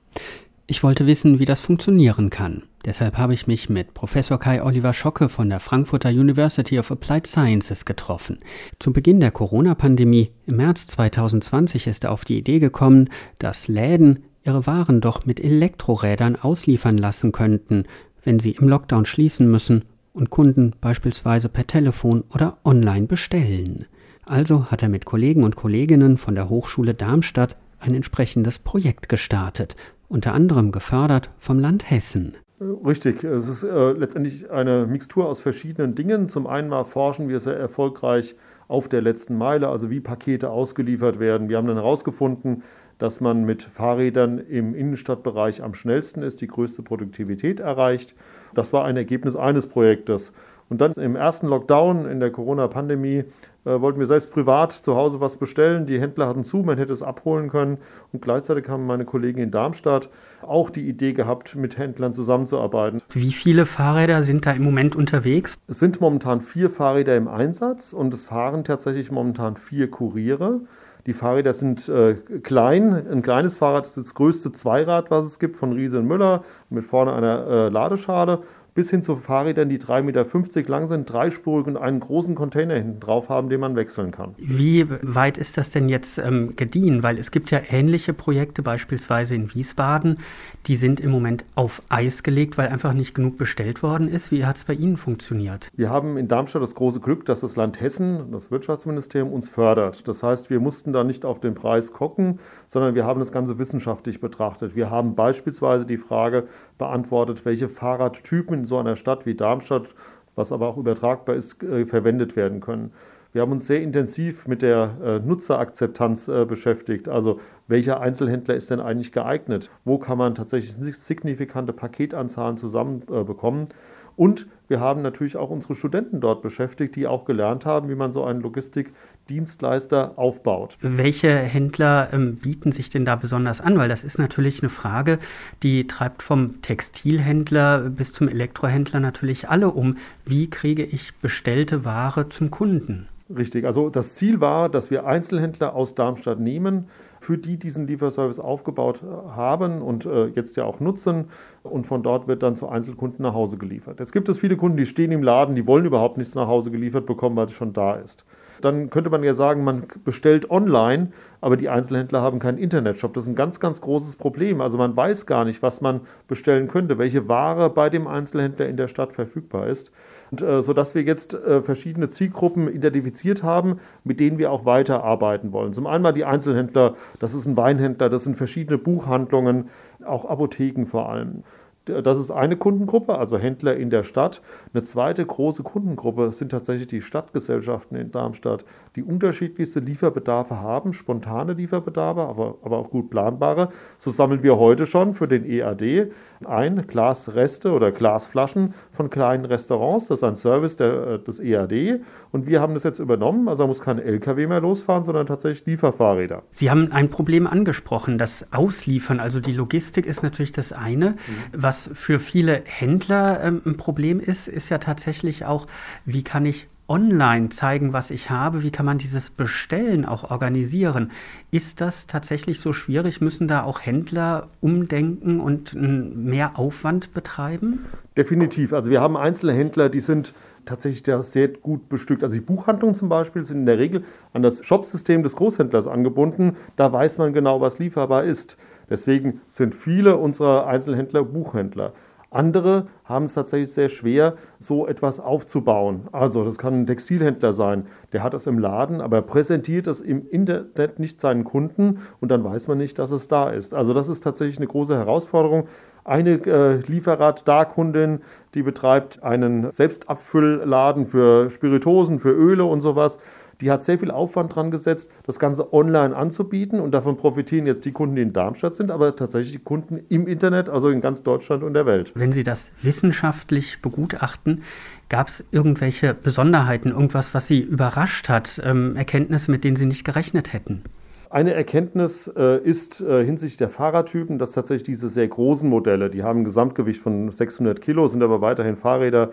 [0.67, 2.63] Ich wollte wissen, wie das funktionieren kann.
[2.85, 7.27] Deshalb habe ich mich mit Professor Kai Oliver Schocke von der Frankfurter University of Applied
[7.27, 8.39] Sciences getroffen.
[8.81, 14.25] Zu Beginn der Corona-Pandemie im März 2020 ist er auf die Idee gekommen, dass Läden
[14.45, 17.85] ihre Waren doch mit Elektrorädern ausliefern lassen könnten,
[18.25, 23.87] wenn sie im Lockdown schließen müssen und Kunden beispielsweise per Telefon oder online bestellen.
[24.25, 29.77] Also hat er mit Kollegen und Kolleginnen von der Hochschule Darmstadt ein entsprechendes Projekt gestartet
[30.13, 32.37] unter anderem gefördert vom Land Hessen.
[32.85, 36.29] Richtig, es ist äh, letztendlich eine Mixtur aus verschiedenen Dingen.
[36.29, 38.37] Zum einen mal forschen wir sehr erfolgreich
[38.69, 41.49] auf der letzten Meile, also wie Pakete ausgeliefert werden.
[41.49, 42.63] Wir haben dann herausgefunden,
[42.99, 48.15] dass man mit Fahrrädern im Innenstadtbereich am schnellsten ist, die größte Produktivität erreicht.
[48.55, 50.33] Das war ein Ergebnis eines Projektes.
[50.69, 53.25] Und dann im ersten Lockdown in der Corona-Pandemie
[53.65, 55.87] äh, wollten wir selbst privat zu Hause was bestellen.
[55.87, 57.79] Die Händler hatten zu, man hätte es abholen können.
[58.13, 60.09] Und gleichzeitig haben meine Kollegen in Darmstadt
[60.43, 63.01] auch die Idee gehabt, mit Händlern zusammenzuarbeiten.
[63.11, 65.55] Wie viele Fahrräder sind da im Moment unterwegs?
[65.69, 70.61] Es sind momentan vier Fahrräder im Einsatz und es fahren tatsächlich momentan vier Kuriere.
[71.07, 72.93] Die Fahrräder sind äh, klein.
[73.11, 76.85] Ein kleines Fahrrad ist das größte Zweirad, was es gibt, von Riese und Müller, mit
[76.85, 78.43] vorne einer äh, Ladeschale
[78.75, 83.01] bis hin zu Fahrrädern, die 3,50 Meter lang sind, dreispurig und einen großen Container hinten
[83.01, 84.35] drauf haben, den man wechseln kann.
[84.39, 87.03] Wie weit ist das denn jetzt ähm, gediehen?
[87.03, 90.19] Weil es gibt ja ähnliche Projekte, beispielsweise in Wiesbaden,
[90.67, 94.31] die sind im Moment auf Eis gelegt, weil einfach nicht genug bestellt worden ist.
[94.31, 95.69] Wie hat es bei Ihnen funktioniert?
[95.77, 100.09] Wir haben in Darmstadt das große Glück, dass das Land Hessen, das Wirtschaftsministerium, uns fördert.
[100.09, 102.39] Das heißt, wir mussten da nicht auf den Preis gucken,
[102.73, 104.75] sondern wir haben das Ganze wissenschaftlich betrachtet.
[104.75, 106.45] Wir haben beispielsweise die Frage
[106.79, 109.89] beantwortet, welche Fahrradtypen in so einer Stadt wie Darmstadt,
[110.37, 112.91] was aber auch übertragbar ist, äh, verwendet werden können.
[113.35, 117.11] Wir haben uns sehr intensiv mit der äh, Nutzerakzeptanz äh, beschäftigt.
[117.11, 119.71] Also welcher Einzelhändler ist denn eigentlich geeignet?
[119.85, 123.69] Wo kann man tatsächlich signifikante Paketanzahlen zusammenbekommen?
[124.17, 128.13] Und wir haben natürlich auch unsere Studenten dort beschäftigt, die auch gelernt haben, wie man
[128.13, 130.79] so einen Logistikdienstleister aufbaut.
[130.81, 133.77] Welche Händler ähm, bieten sich denn da besonders an?
[133.77, 135.19] Weil das ist natürlich eine Frage,
[135.63, 139.97] die treibt vom Textilhändler bis zum Elektrohändler natürlich alle um.
[140.25, 143.09] Wie kriege ich bestellte Ware zum Kunden?
[143.35, 146.89] Richtig, also das Ziel war, dass wir Einzelhändler aus Darmstadt nehmen,
[147.23, 151.27] für die diesen Lieferservice aufgebaut äh, haben und äh, jetzt ja auch nutzen.
[151.63, 154.01] Und von dort wird dann zu Einzelkunden nach Hause geliefert.
[154.01, 156.73] Jetzt gibt es viele Kunden, die stehen im Laden, die wollen überhaupt nichts nach Hause
[156.73, 158.25] geliefert bekommen, weil es schon da ist.
[158.61, 163.15] Dann könnte man ja sagen, man bestellt online, aber die Einzelhändler haben keinen Internetshop.
[163.15, 164.61] Das ist ein ganz, ganz großes Problem.
[164.61, 168.77] Also man weiß gar nicht, was man bestellen könnte, welche Ware bei dem Einzelhändler in
[168.77, 169.93] der Stadt verfügbar ist.
[170.33, 175.53] Und, äh, sodass wir jetzt äh, verschiedene Zielgruppen identifiziert haben, mit denen wir auch weiterarbeiten
[175.53, 175.75] wollen.
[175.75, 179.69] Zum einen mal die Einzelhändler, das ist ein Weinhändler, das sind verschiedene Buchhandlungen,
[180.07, 181.43] auch Apotheken vor allem.
[181.85, 184.41] Das ist eine Kundengruppe, also Händler in der Stadt.
[184.73, 188.65] Eine zweite große Kundengruppe sind tatsächlich die Stadtgesellschaften in Darmstadt,
[188.97, 193.71] die unterschiedlichste Lieferbedarfe haben, spontane Lieferbedarfe, aber, aber auch gut planbare.
[193.99, 196.13] So sammeln wir heute schon für den EAD
[196.45, 200.09] ein Glasreste oder Glasflaschen von kleinen Restaurants.
[200.09, 202.01] Das ist ein Service der, äh, des EAD.
[202.33, 203.49] Und wir haben das jetzt übernommen.
[203.49, 206.43] Also muss kein LKW mehr losfahren, sondern tatsächlich Lieferfahrräder.
[206.51, 209.21] Sie haben ein Problem angesprochen, das Ausliefern.
[209.21, 211.11] Also die Logistik ist natürlich das eine.
[211.11, 211.17] Mhm.
[211.53, 215.67] Was für viele Händler ähm, ein Problem ist, ist ja tatsächlich auch,
[216.05, 218.63] wie kann ich online zeigen, was ich habe?
[218.63, 221.11] Wie kann man dieses Bestellen auch organisieren?
[221.51, 223.21] Ist das tatsächlich so schwierig?
[223.21, 227.87] Müssen da auch Händler umdenken und mehr Aufwand betreiben?
[228.17, 228.73] Definitiv.
[228.73, 232.23] Also wir haben einzelne Händler, die sind tatsächlich sehr gut bestückt.
[232.23, 236.57] Also die Buchhandlungen zum Beispiel sind in der Regel an das Shopsystem des Großhändlers angebunden.
[236.77, 238.57] Da weiß man genau, was lieferbar ist.
[238.91, 241.95] Deswegen sind viele unserer Einzelhändler Buchhändler.
[242.33, 246.09] Andere haben es tatsächlich sehr schwer, so etwas aufzubauen.
[246.13, 250.29] Also das kann ein Textilhändler sein, der hat es im Laden, aber präsentiert es im
[250.29, 253.75] Internet nicht seinen Kunden und dann weiß man nicht, dass es da ist.
[253.75, 255.69] Also das ist tatsächlich eine große Herausforderung.
[256.05, 258.23] Eine äh, Lieferrad-Da-Kundin,
[258.55, 263.19] die betreibt einen Selbstabfüllladen für Spiritosen, für Öle und sowas
[263.63, 267.85] die hat sehr viel Aufwand dran gesetzt, das Ganze online anzubieten und davon profitieren jetzt
[267.85, 271.23] die Kunden, die in Darmstadt sind, aber tatsächlich die Kunden im Internet, also in ganz
[271.23, 272.13] Deutschland und der Welt.
[272.15, 274.63] Wenn Sie das wissenschaftlich begutachten,
[275.09, 280.05] gab es irgendwelche Besonderheiten, irgendwas, was Sie überrascht hat, ähm, Erkenntnisse, mit denen Sie nicht
[280.05, 280.83] gerechnet hätten?
[281.31, 286.23] Eine Erkenntnis äh, ist äh, hinsichtlich der Fahrradtypen, dass tatsächlich diese sehr großen Modelle, die
[286.23, 289.33] haben ein Gesamtgewicht von 600 Kilo, sind aber weiterhin Fahrräder,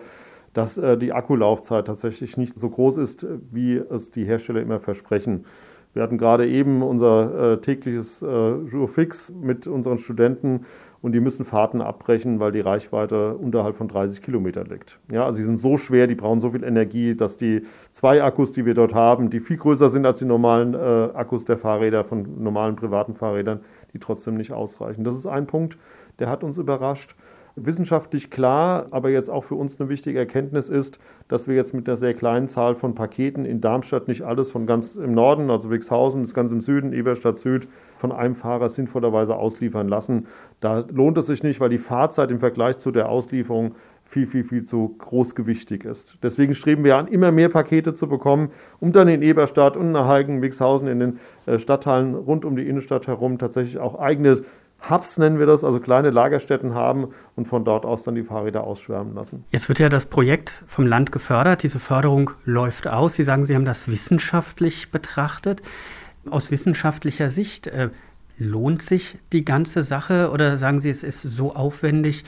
[0.52, 5.44] dass äh, die Akkulaufzeit tatsächlich nicht so groß ist, wie es die Hersteller immer versprechen.
[5.92, 10.66] Wir hatten gerade eben unser äh, tägliches äh, Jour fix mit unseren Studenten
[11.02, 14.98] und die müssen Fahrten abbrechen, weil die Reichweite unterhalb von 30 Kilometern liegt.
[15.10, 18.52] Ja, also sie sind so schwer, die brauchen so viel Energie, dass die zwei Akkus,
[18.52, 20.78] die wir dort haben, die viel größer sind als die normalen äh,
[21.14, 23.60] Akkus der Fahrräder von normalen privaten Fahrrädern,
[23.92, 25.02] die trotzdem nicht ausreichen.
[25.02, 25.78] Das ist ein Punkt,
[26.18, 27.16] der hat uns überrascht
[27.56, 31.88] wissenschaftlich klar, aber jetzt auch für uns eine wichtige Erkenntnis ist, dass wir jetzt mit
[31.88, 35.70] einer sehr kleinen Zahl von Paketen in Darmstadt nicht alles von ganz im Norden, also
[35.70, 40.26] Wixhausen bis ganz im Süden, Eberstadt Süd, von einem Fahrer sinnvollerweise ausliefern lassen.
[40.60, 43.74] Da lohnt es sich nicht, weil die Fahrzeit im Vergleich zu der Auslieferung
[44.10, 46.18] viel, viel, viel zu großgewichtig ist.
[46.22, 50.08] Deswegen streben wir an, immer mehr Pakete zu bekommen, um dann in Eberstadt und nach
[50.08, 54.42] Heigen, Wixhausen, in den äh, Stadtteilen rund um die Innenstadt herum tatsächlich auch eigene
[54.88, 58.64] Hubs nennen wir das, also kleine Lagerstätten haben und von dort aus dann die Fahrräder
[58.64, 59.44] ausschwärmen lassen.
[59.50, 61.62] Jetzt wird ja das Projekt vom Land gefördert.
[61.62, 63.14] Diese Förderung läuft aus.
[63.14, 65.62] Sie sagen, Sie haben das wissenschaftlich betrachtet.
[66.28, 67.90] Aus wissenschaftlicher Sicht äh,
[68.38, 72.24] lohnt sich die ganze Sache oder sagen Sie, es ist so aufwendig,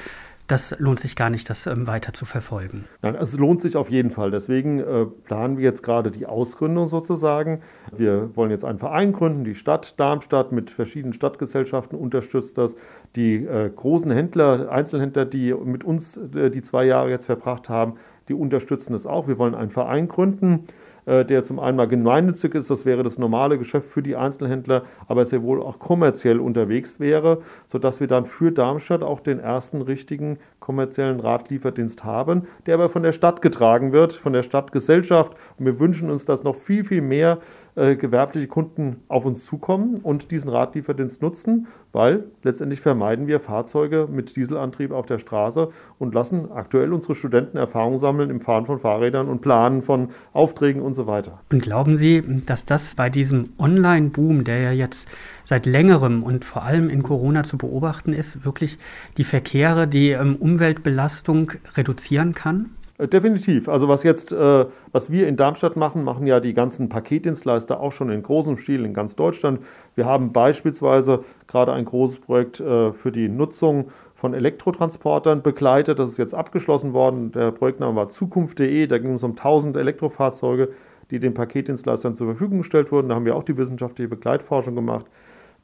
[0.52, 2.84] das lohnt sich gar nicht, das ähm, weiter zu verfolgen.
[3.00, 4.30] Nein, es lohnt sich auf jeden Fall.
[4.30, 7.62] Deswegen äh, planen wir jetzt gerade die Ausgründung sozusagen.
[7.96, 9.44] Wir wollen jetzt einen Verein gründen.
[9.44, 12.76] Die Stadt Darmstadt mit verschiedenen Stadtgesellschaften unterstützt das.
[13.16, 17.94] Die äh, großen Händler, Einzelhändler, die mit uns äh, die zwei Jahre jetzt verbracht haben,
[18.28, 19.28] die unterstützen das auch.
[19.28, 20.64] Wir wollen einen Verein gründen
[21.06, 25.26] der zum einen mal gemeinnützig ist, das wäre das normale Geschäft für die Einzelhändler, aber
[25.26, 30.38] sehr wohl auch kommerziell unterwegs wäre, sodass wir dann für Darmstadt auch den ersten richtigen
[30.60, 35.34] kommerziellen Radlieferdienst haben, der aber von der Stadt getragen wird, von der Stadtgesellschaft.
[35.58, 37.38] Und wir wünschen uns, dass noch viel, viel mehr
[37.74, 44.08] äh, gewerbliche Kunden auf uns zukommen und diesen Radlieferdienst nutzen, weil letztendlich vermeiden wir Fahrzeuge
[44.10, 48.78] mit Dieselantrieb auf der Straße und lassen aktuell unsere Studenten Erfahrung sammeln im Fahren von
[48.78, 51.40] Fahrrädern und Planen von Aufträgen und so weiter.
[51.50, 55.08] Und glauben Sie, dass das bei diesem Online-Boom, der ja jetzt
[55.44, 58.78] seit längerem und vor allem in Corona zu beobachten ist, wirklich
[59.16, 62.70] die Verkehre, die ähm, Umweltbelastung reduzieren kann?
[63.02, 63.68] Äh, definitiv.
[63.68, 67.92] Also was jetzt, äh, was wir in Darmstadt machen, machen ja die ganzen Paketdienstleister auch
[67.92, 69.60] schon in großem Stil in ganz Deutschland.
[69.94, 75.98] Wir haben beispielsweise gerade ein großes Projekt äh, für die Nutzung von Elektrotransportern begleitet.
[75.98, 77.32] Das ist jetzt abgeschlossen worden.
[77.32, 78.86] Der Projektname war Zukunft.de.
[78.86, 80.68] Da ging es um 1000 Elektrofahrzeuge,
[81.10, 83.08] die den Paketdienstleistern zur Verfügung gestellt wurden.
[83.08, 85.06] Da haben wir auch die wissenschaftliche Begleitforschung gemacht.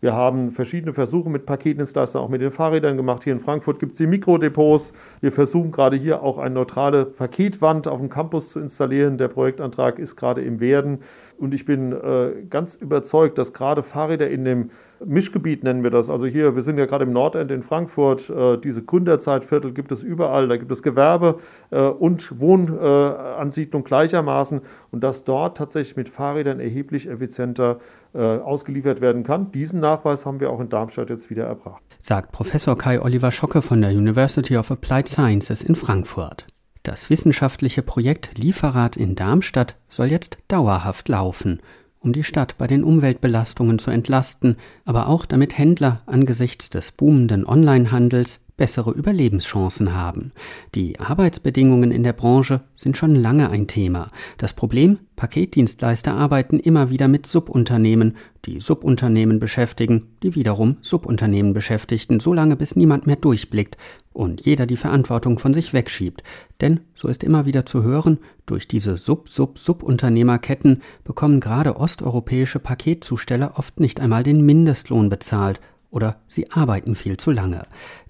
[0.00, 3.24] Wir haben verschiedene Versuche mit Paketdienstleistern, auch mit den Fahrrädern gemacht.
[3.24, 4.92] Hier in Frankfurt gibt es die Mikrodepots.
[5.20, 9.18] Wir versuchen gerade hier auch eine neutrale Paketwand auf dem Campus zu installieren.
[9.18, 11.00] Der Projektantrag ist gerade im Werden.
[11.36, 14.70] Und ich bin äh, ganz überzeugt, dass gerade Fahrräder in dem
[15.04, 16.10] Mischgebiet nennen wir das.
[16.10, 18.30] Also hier, wir sind ja gerade im Nordend in Frankfurt.
[18.30, 20.48] Äh, diese Gründerzeitviertel gibt es überall.
[20.48, 21.38] Da gibt es Gewerbe
[21.70, 24.60] äh, und Wohnansiedlung gleichermaßen.
[24.90, 27.78] Und dass dort tatsächlich mit Fahrrädern erheblich effizienter
[28.14, 29.52] ausgeliefert werden kann.
[29.52, 31.82] Diesen Nachweis haben wir auch in Darmstadt jetzt wieder erbracht.
[31.98, 36.46] Sagt Professor Kai Oliver Schocke von der University of Applied Sciences in Frankfurt.
[36.82, 41.60] Das wissenschaftliche Projekt Lieferrad in Darmstadt soll jetzt dauerhaft laufen
[42.00, 47.46] um die Stadt bei den Umweltbelastungen zu entlasten, aber auch damit Händler angesichts des boomenden
[47.46, 50.32] Onlinehandels bessere Überlebenschancen haben.
[50.74, 54.08] Die Arbeitsbedingungen in der Branche sind schon lange ein Thema.
[54.36, 62.20] Das Problem, Paketdienstleister arbeiten immer wieder mit Subunternehmen, die Subunternehmen beschäftigen, die wiederum Subunternehmen beschäftigten,
[62.20, 63.78] solange bis niemand mehr durchblickt
[64.12, 66.22] und jeder die Verantwortung von sich wegschiebt.
[66.60, 73.78] Denn, so ist immer wieder zu hören, durch diese Sub-Sub-Subunternehmerketten bekommen gerade osteuropäische Paketzusteller oft
[73.78, 77.62] nicht einmal den Mindestlohn bezahlt oder sie arbeiten viel zu lange.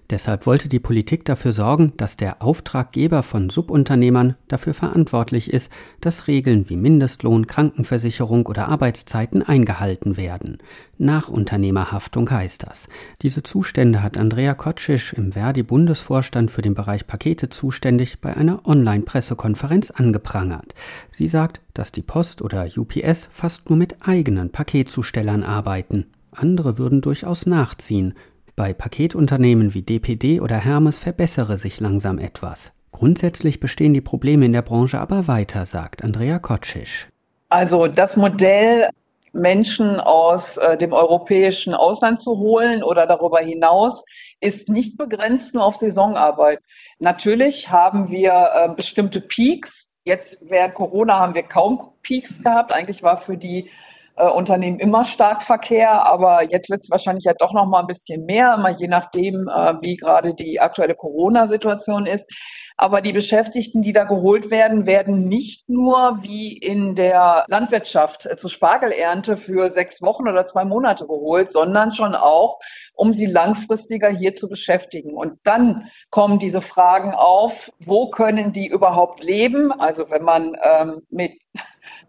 [0.09, 6.27] Deshalb wollte die Politik dafür sorgen, dass der Auftraggeber von Subunternehmern dafür verantwortlich ist, dass
[6.27, 10.57] Regeln wie Mindestlohn, Krankenversicherung oder Arbeitszeiten eingehalten werden.
[10.97, 12.89] Nachunternehmerhaftung heißt das.
[13.21, 19.91] Diese Zustände hat Andrea Kotschisch im Verdi-Bundesvorstand für den Bereich Pakete zuständig bei einer Online-Pressekonferenz
[19.91, 20.73] angeprangert.
[21.11, 26.07] Sie sagt, dass die Post oder UPS fast nur mit eigenen Paketzustellern arbeiten.
[26.31, 28.13] Andere würden durchaus nachziehen.
[28.59, 32.73] Bei Paketunternehmen wie DPD oder Hermes verbessere sich langsam etwas.
[32.91, 37.07] Grundsätzlich bestehen die Probleme in der Branche aber weiter, sagt Andrea Kotschisch.
[37.47, 38.89] Also das Modell,
[39.31, 44.03] Menschen aus äh, dem europäischen Ausland zu holen oder darüber hinaus,
[44.41, 46.59] ist nicht begrenzt nur auf Saisonarbeit.
[46.99, 49.95] Natürlich haben wir äh, bestimmte Peaks.
[50.03, 52.73] Jetzt während Corona haben wir kaum Peaks gehabt.
[52.73, 53.69] Eigentlich war für die
[54.19, 57.87] äh, Unternehmen immer stark Verkehr, aber jetzt wird es wahrscheinlich ja doch noch mal ein
[57.87, 62.29] bisschen mehr, mal je nachdem, äh, wie gerade die aktuelle Corona-Situation ist.
[62.81, 68.37] Aber die Beschäftigten, die da geholt werden, werden nicht nur wie in der Landwirtschaft äh,
[68.37, 72.59] zur Spargelernte für sechs Wochen oder zwei Monate geholt, sondern schon auch,
[72.93, 75.13] um sie langfristiger hier zu beschäftigen.
[75.13, 79.71] Und dann kommen diese Fragen auf, wo können die überhaupt leben?
[79.73, 81.33] Also wenn man ähm, mit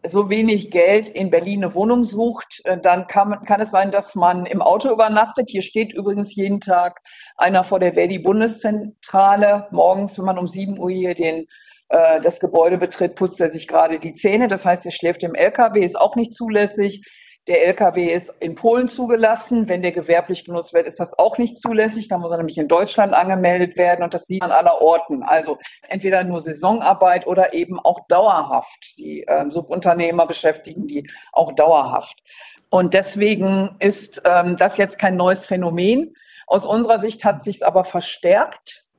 [0.06, 4.14] so wenig Geld in Berlin eine Wohnung sucht, äh, dann kann, kann es sein, dass
[4.14, 5.50] man im Auto übernachtet.
[5.50, 7.00] Hier steht übrigens jeden Tag
[7.36, 9.68] einer vor der Verdi-Bundeszentrale.
[9.70, 11.46] Morgens, wenn man um sieben Uhr hier den
[11.90, 14.48] äh, das Gebäude betritt, putzt er sich gerade die Zähne.
[14.48, 17.02] Das heißt, er schläft im LKW, ist auch nicht zulässig.
[17.48, 19.68] Der LKW ist in Polen zugelassen.
[19.68, 22.08] Wenn der gewerblich genutzt wird, ist das auch nicht zulässig.
[22.08, 25.22] Da muss er nämlich in Deutschland angemeldet werden und das sieht man aller Orten.
[25.22, 28.98] Also entweder nur Saisonarbeit oder eben auch dauerhaft.
[28.98, 32.22] Die ähm, Subunternehmer beschäftigen die auch dauerhaft.
[32.68, 36.14] Und deswegen ist ähm, das jetzt kein neues Phänomen.
[36.46, 38.89] Aus unserer Sicht hat sich aber verstärkt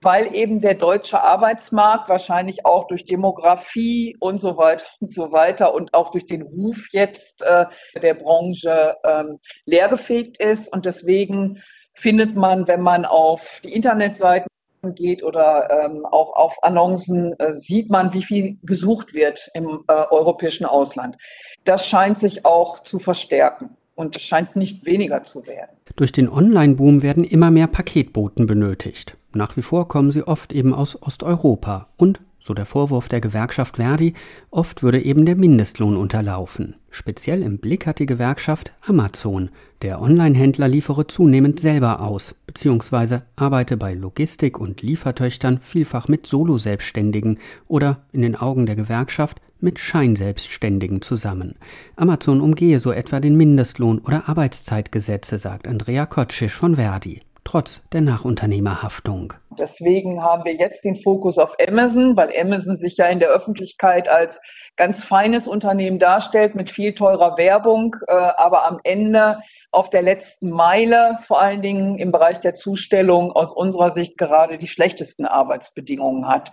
[0.00, 5.74] weil eben der deutsche Arbeitsmarkt wahrscheinlich auch durch Demografie und so weiter und so weiter
[5.74, 7.66] und auch durch den Ruf jetzt äh,
[8.00, 10.72] der Branche ähm, leergefegt ist.
[10.72, 11.62] Und deswegen
[11.94, 14.48] findet man, wenn man auf die Internetseiten
[14.94, 19.92] geht oder ähm, auch auf Annoncen, äh, sieht man, wie viel gesucht wird im äh,
[20.10, 21.16] europäischen Ausland.
[21.64, 25.76] Das scheint sich auch zu verstärken und scheint nicht weniger zu werden.
[25.96, 29.17] Durch den Online-Boom werden immer mehr Paketboten benötigt.
[29.34, 33.76] Nach wie vor kommen sie oft eben aus Osteuropa und, so der Vorwurf der Gewerkschaft
[33.76, 34.14] Verdi,
[34.50, 36.76] oft würde eben der Mindestlohn unterlaufen.
[36.88, 39.50] Speziell im Blick hat die Gewerkschaft Amazon.
[39.82, 47.38] Der Online-Händler liefere zunehmend selber aus, beziehungsweise arbeite bei Logistik- und Liefertöchtern vielfach mit Solo-Selbstständigen
[47.66, 51.56] oder in den Augen der Gewerkschaft mit Scheinselbstständigen zusammen.
[51.96, 58.02] Amazon umgehe so etwa den Mindestlohn oder Arbeitszeitgesetze, sagt Andrea Kotschisch von Verdi trotz der
[58.02, 59.32] Nachunternehmerhaftung.
[59.58, 64.06] Deswegen haben wir jetzt den Fokus auf Amazon, weil Amazon sich ja in der Öffentlichkeit
[64.06, 64.42] als
[64.76, 69.38] ganz feines Unternehmen darstellt mit viel teurer Werbung, äh, aber am Ende
[69.72, 74.58] auf der letzten Meile, vor allen Dingen im Bereich der Zustellung, aus unserer Sicht gerade
[74.58, 76.52] die schlechtesten Arbeitsbedingungen hat.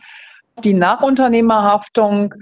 [0.64, 2.36] Die Nachunternehmerhaftung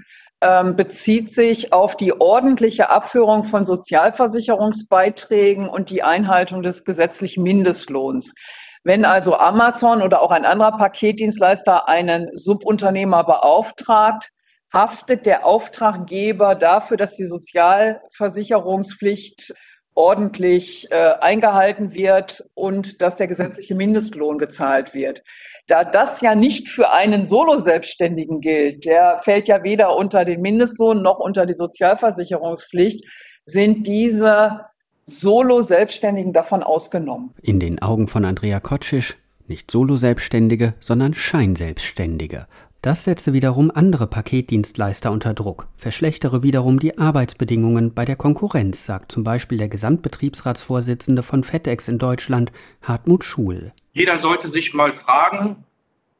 [0.76, 8.34] bezieht sich auf die ordentliche Abführung von Sozialversicherungsbeiträgen und die Einhaltung des gesetzlichen Mindestlohns.
[8.82, 14.28] Wenn also Amazon oder auch ein anderer Paketdienstleister einen Subunternehmer beauftragt,
[14.72, 19.54] haftet der Auftraggeber dafür, dass die Sozialversicherungspflicht
[19.94, 25.22] ordentlich äh, eingehalten wird und dass der gesetzliche Mindestlohn gezahlt wird.
[25.68, 31.02] Da das ja nicht für einen Solo-Selbstständigen gilt, der fällt ja weder unter den Mindestlohn
[31.02, 33.04] noch unter die Sozialversicherungspflicht,
[33.44, 34.66] sind diese
[35.06, 37.34] Solo-Selbstständigen davon ausgenommen.
[37.42, 39.16] In den Augen von Andrea Kotschisch
[39.46, 42.46] nicht Solo-Selbstständige, sondern Scheinselbstständige.
[42.84, 49.10] Das setze wiederum andere Paketdienstleister unter Druck, verschlechtere wiederum die Arbeitsbedingungen bei der Konkurrenz, sagt
[49.10, 53.72] zum Beispiel der Gesamtbetriebsratsvorsitzende von FedEx in Deutschland, Hartmut Schul.
[53.94, 55.64] Jeder sollte sich mal fragen,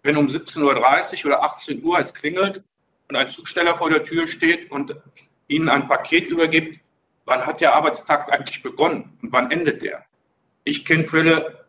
[0.02, 2.64] wenn um 17.30 Uhr oder 18 Uhr es klingelt
[3.10, 4.96] und ein Zusteller vor der Tür steht und
[5.48, 6.80] Ihnen ein Paket übergibt,
[7.26, 10.06] wann hat der Arbeitstag eigentlich begonnen und wann endet der?
[10.64, 11.66] Ich kenne Fälle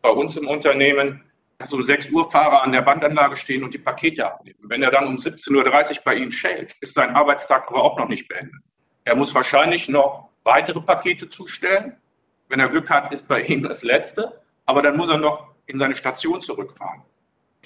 [0.00, 1.24] bei uns im Unternehmen,
[1.58, 4.58] dass um 6 Uhr Fahrer an der Bandanlage stehen und die Pakete abnehmen.
[4.62, 8.08] Wenn er dann um 17.30 Uhr bei Ihnen schält, ist sein Arbeitstag aber auch noch
[8.08, 8.60] nicht beendet.
[9.04, 11.96] Er muss wahrscheinlich noch weitere Pakete zustellen.
[12.48, 14.40] Wenn er Glück hat, ist bei Ihnen das letzte.
[14.66, 17.02] Aber dann muss er noch in seine Station zurückfahren.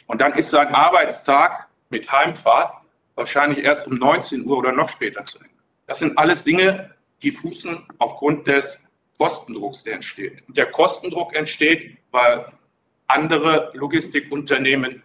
[0.06, 2.74] Und dann ist sein Arbeitstag mit Heimfahrt
[3.14, 5.50] wahrscheinlich erst um 19 Uhr oder noch später zu Ende.
[5.86, 8.84] Das sind alles Dinge, die fußen aufgrund des
[9.18, 10.42] Kostendrucks, der entsteht.
[10.48, 12.46] Und der Kostendruck entsteht, weil
[13.12, 15.02] andere Logistikunternehmen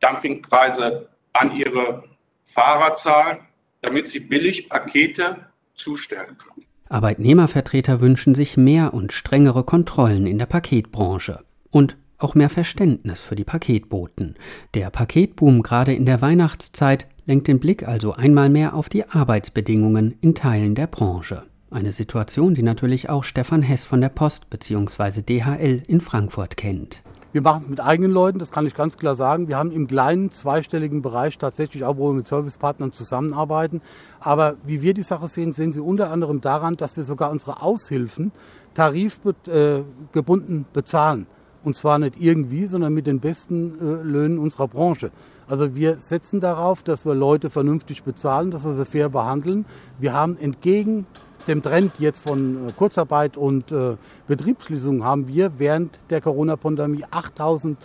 [0.00, 2.04] Dumpingpreise an ihre
[2.44, 3.38] Fahrer zahlen,
[3.80, 6.66] damit sie billig Pakete zustellen können.
[6.88, 13.34] Arbeitnehmervertreter wünschen sich mehr und strengere Kontrollen in der Paketbranche und auch mehr Verständnis für
[13.34, 14.36] die Paketboten.
[14.74, 20.16] Der Paketboom gerade in der Weihnachtszeit lenkt den Blick also einmal mehr auf die Arbeitsbedingungen
[20.20, 21.42] in Teilen der Branche.
[21.70, 25.22] Eine Situation, die natürlich auch Stefan Hess von der Post bzw.
[25.22, 27.02] DHL in Frankfurt kennt.
[27.34, 29.48] Wir machen es mit eigenen Leuten, das kann ich ganz klar sagen.
[29.48, 33.82] Wir haben im kleinen zweistelligen Bereich tatsächlich auch, wo wir mit Servicepartnern zusammenarbeiten.
[34.20, 37.60] Aber wie wir die Sache sehen, sehen Sie unter anderem daran, dass wir sogar unsere
[37.60, 38.30] Aushilfen
[38.74, 41.26] tarifgebunden bezahlen.
[41.64, 45.10] Und zwar nicht irgendwie, sondern mit den besten äh, Löhnen unserer Branche.
[45.48, 49.66] Also wir setzen darauf, dass wir Leute vernünftig bezahlen, dass wir sie fair behandeln.
[49.98, 51.04] Wir haben entgegen
[51.46, 53.96] dem Trend jetzt von äh, Kurzarbeit und äh,
[55.02, 57.78] haben wir während der Corona-Pandemie 8000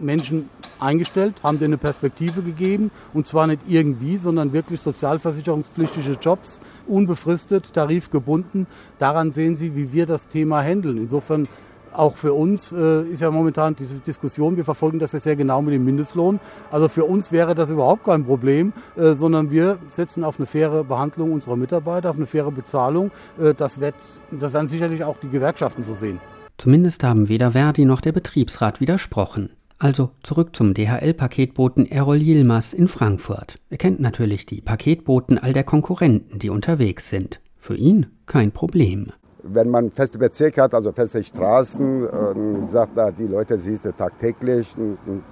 [0.00, 0.50] Menschen
[0.80, 7.72] eingestellt, haben denen eine Perspektive gegeben und zwar nicht irgendwie, sondern wirklich sozialversicherungspflichtige Jobs, unbefristet,
[7.72, 8.66] tarifgebunden.
[8.98, 10.98] Daran sehen Sie, wie wir das Thema handeln.
[10.98, 11.48] Insofern
[11.92, 15.62] auch für uns äh, ist ja momentan diese Diskussion, wir verfolgen das ja sehr genau
[15.62, 16.40] mit dem Mindestlohn.
[16.70, 20.84] Also für uns wäre das überhaupt kein Problem, äh, sondern wir setzen auf eine faire
[20.84, 23.10] Behandlung unserer Mitarbeiter, auf eine faire Bezahlung.
[23.40, 23.94] Äh, das, wird,
[24.30, 26.20] das werden sicherlich auch die Gewerkschaften so sehen.
[26.58, 29.50] Zumindest haben weder Verdi noch der Betriebsrat widersprochen.
[29.78, 33.58] Also zurück zum DHL-Paketboten Errol Yilmaz in Frankfurt.
[33.68, 37.40] Er kennt natürlich die Paketboten all der Konkurrenten, die unterwegs sind.
[37.58, 39.12] Für ihn kein Problem
[39.52, 43.92] wenn man feste Bezirke hat, also feste Straßen, und sagt, da die Leute siehst du
[43.92, 44.74] tagtäglich,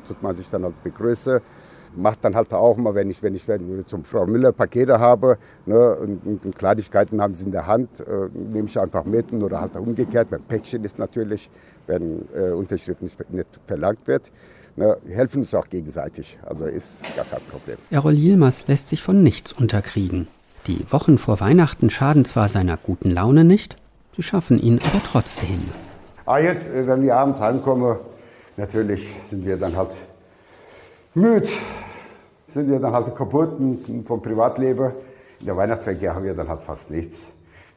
[0.07, 1.41] tut man sich dann halt begrüßen.
[1.97, 3.47] Macht dann halt auch mal, wenn ich, wenn ich
[3.87, 8.29] zum Frau Müller Pakete habe ne, und, und, Kleinigkeiten haben sie in der Hand, äh,
[8.33, 11.49] nehme ich einfach mit oder halt umgekehrt, wenn Päckchen ist natürlich,
[11.87, 14.33] wenn äh, Unterschrift nicht, nicht verlangt wird.
[14.75, 17.77] Ne, helfen uns auch gegenseitig, also ist gar kein Problem.
[17.91, 20.27] Errol Yilmaz lässt sich von nichts unterkriegen.
[20.67, 23.77] Die Wochen vor Weihnachten schaden zwar seiner guten Laune nicht,
[24.17, 25.61] Sie schaffen ihn aber trotzdem.
[26.27, 27.97] Ah, jetzt, äh, wenn wir abends heimkommen,
[28.57, 29.91] natürlich sind wir dann halt
[31.15, 31.49] müde,
[32.49, 33.57] sind wir dann halt kaputt
[34.07, 34.93] vom Privatleben.
[35.41, 37.29] In der Weihnachtsverkehr haben wir dann halt fast nichts.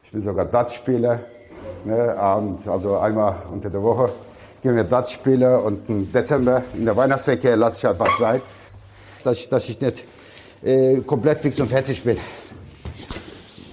[0.04, 1.20] Ich bin sogar Dutch-Spieler,
[1.84, 4.10] ne, abends, also einmal unter der Woche
[4.62, 8.40] gehen wir Dutch spielen und im Dezember in der Weihnachtsverkehr lasse ich einfach sein,
[9.22, 10.04] dass ich, dass ich nicht
[10.62, 12.18] äh, komplett fix und fertig bin.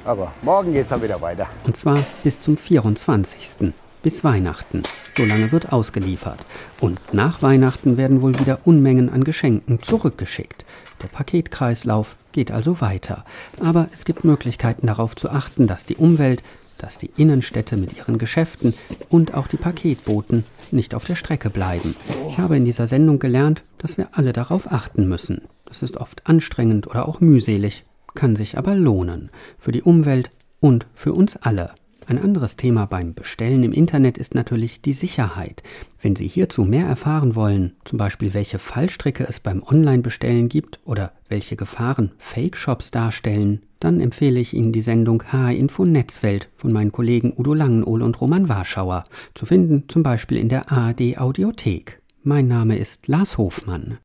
[0.06, 1.48] Aber morgen geht es dann wieder weiter.
[1.66, 3.74] Und zwar bis zum 24.
[4.04, 4.84] bis Weihnachten.
[5.18, 6.40] So lange wird ausgeliefert.
[6.80, 10.64] Und nach Weihnachten werden wohl wieder Unmengen an Geschenken zurückgeschickt.
[11.02, 13.26] Der Paketkreislauf geht also weiter.
[13.60, 16.44] Aber es gibt Möglichkeiten darauf zu achten, dass die Umwelt,
[16.78, 18.76] dass die Innenstädte mit ihren Geschäften
[19.10, 21.96] und auch die Paketboten nicht auf der Strecke bleiben.
[22.30, 25.42] Ich habe in dieser Sendung gelernt, dass wir alle darauf achten müssen.
[25.66, 27.86] Das ist oft anstrengend oder auch mühselig,
[28.16, 29.30] kann sich aber lohnen.
[29.60, 31.72] Für die Umwelt und für uns alle.
[32.08, 35.64] Ein anderes Thema beim Bestellen im Internet ist natürlich die Sicherheit.
[36.02, 41.14] Wenn Sie hierzu mehr erfahren wollen, zum Beispiel welche Fallstricke es beim Online-Bestellen gibt oder
[41.30, 46.92] welche Gefahren Fake-Shops darstellen, dann empfehle ich Ihnen die Sendung HR Info Netzwelt von meinen
[46.92, 52.02] Kollegen Udo Langenohl und Roman Warschauer, zu finden zum Beispiel in der ARD Audiothek.
[52.22, 53.98] Mein Name ist Lars Hofmann.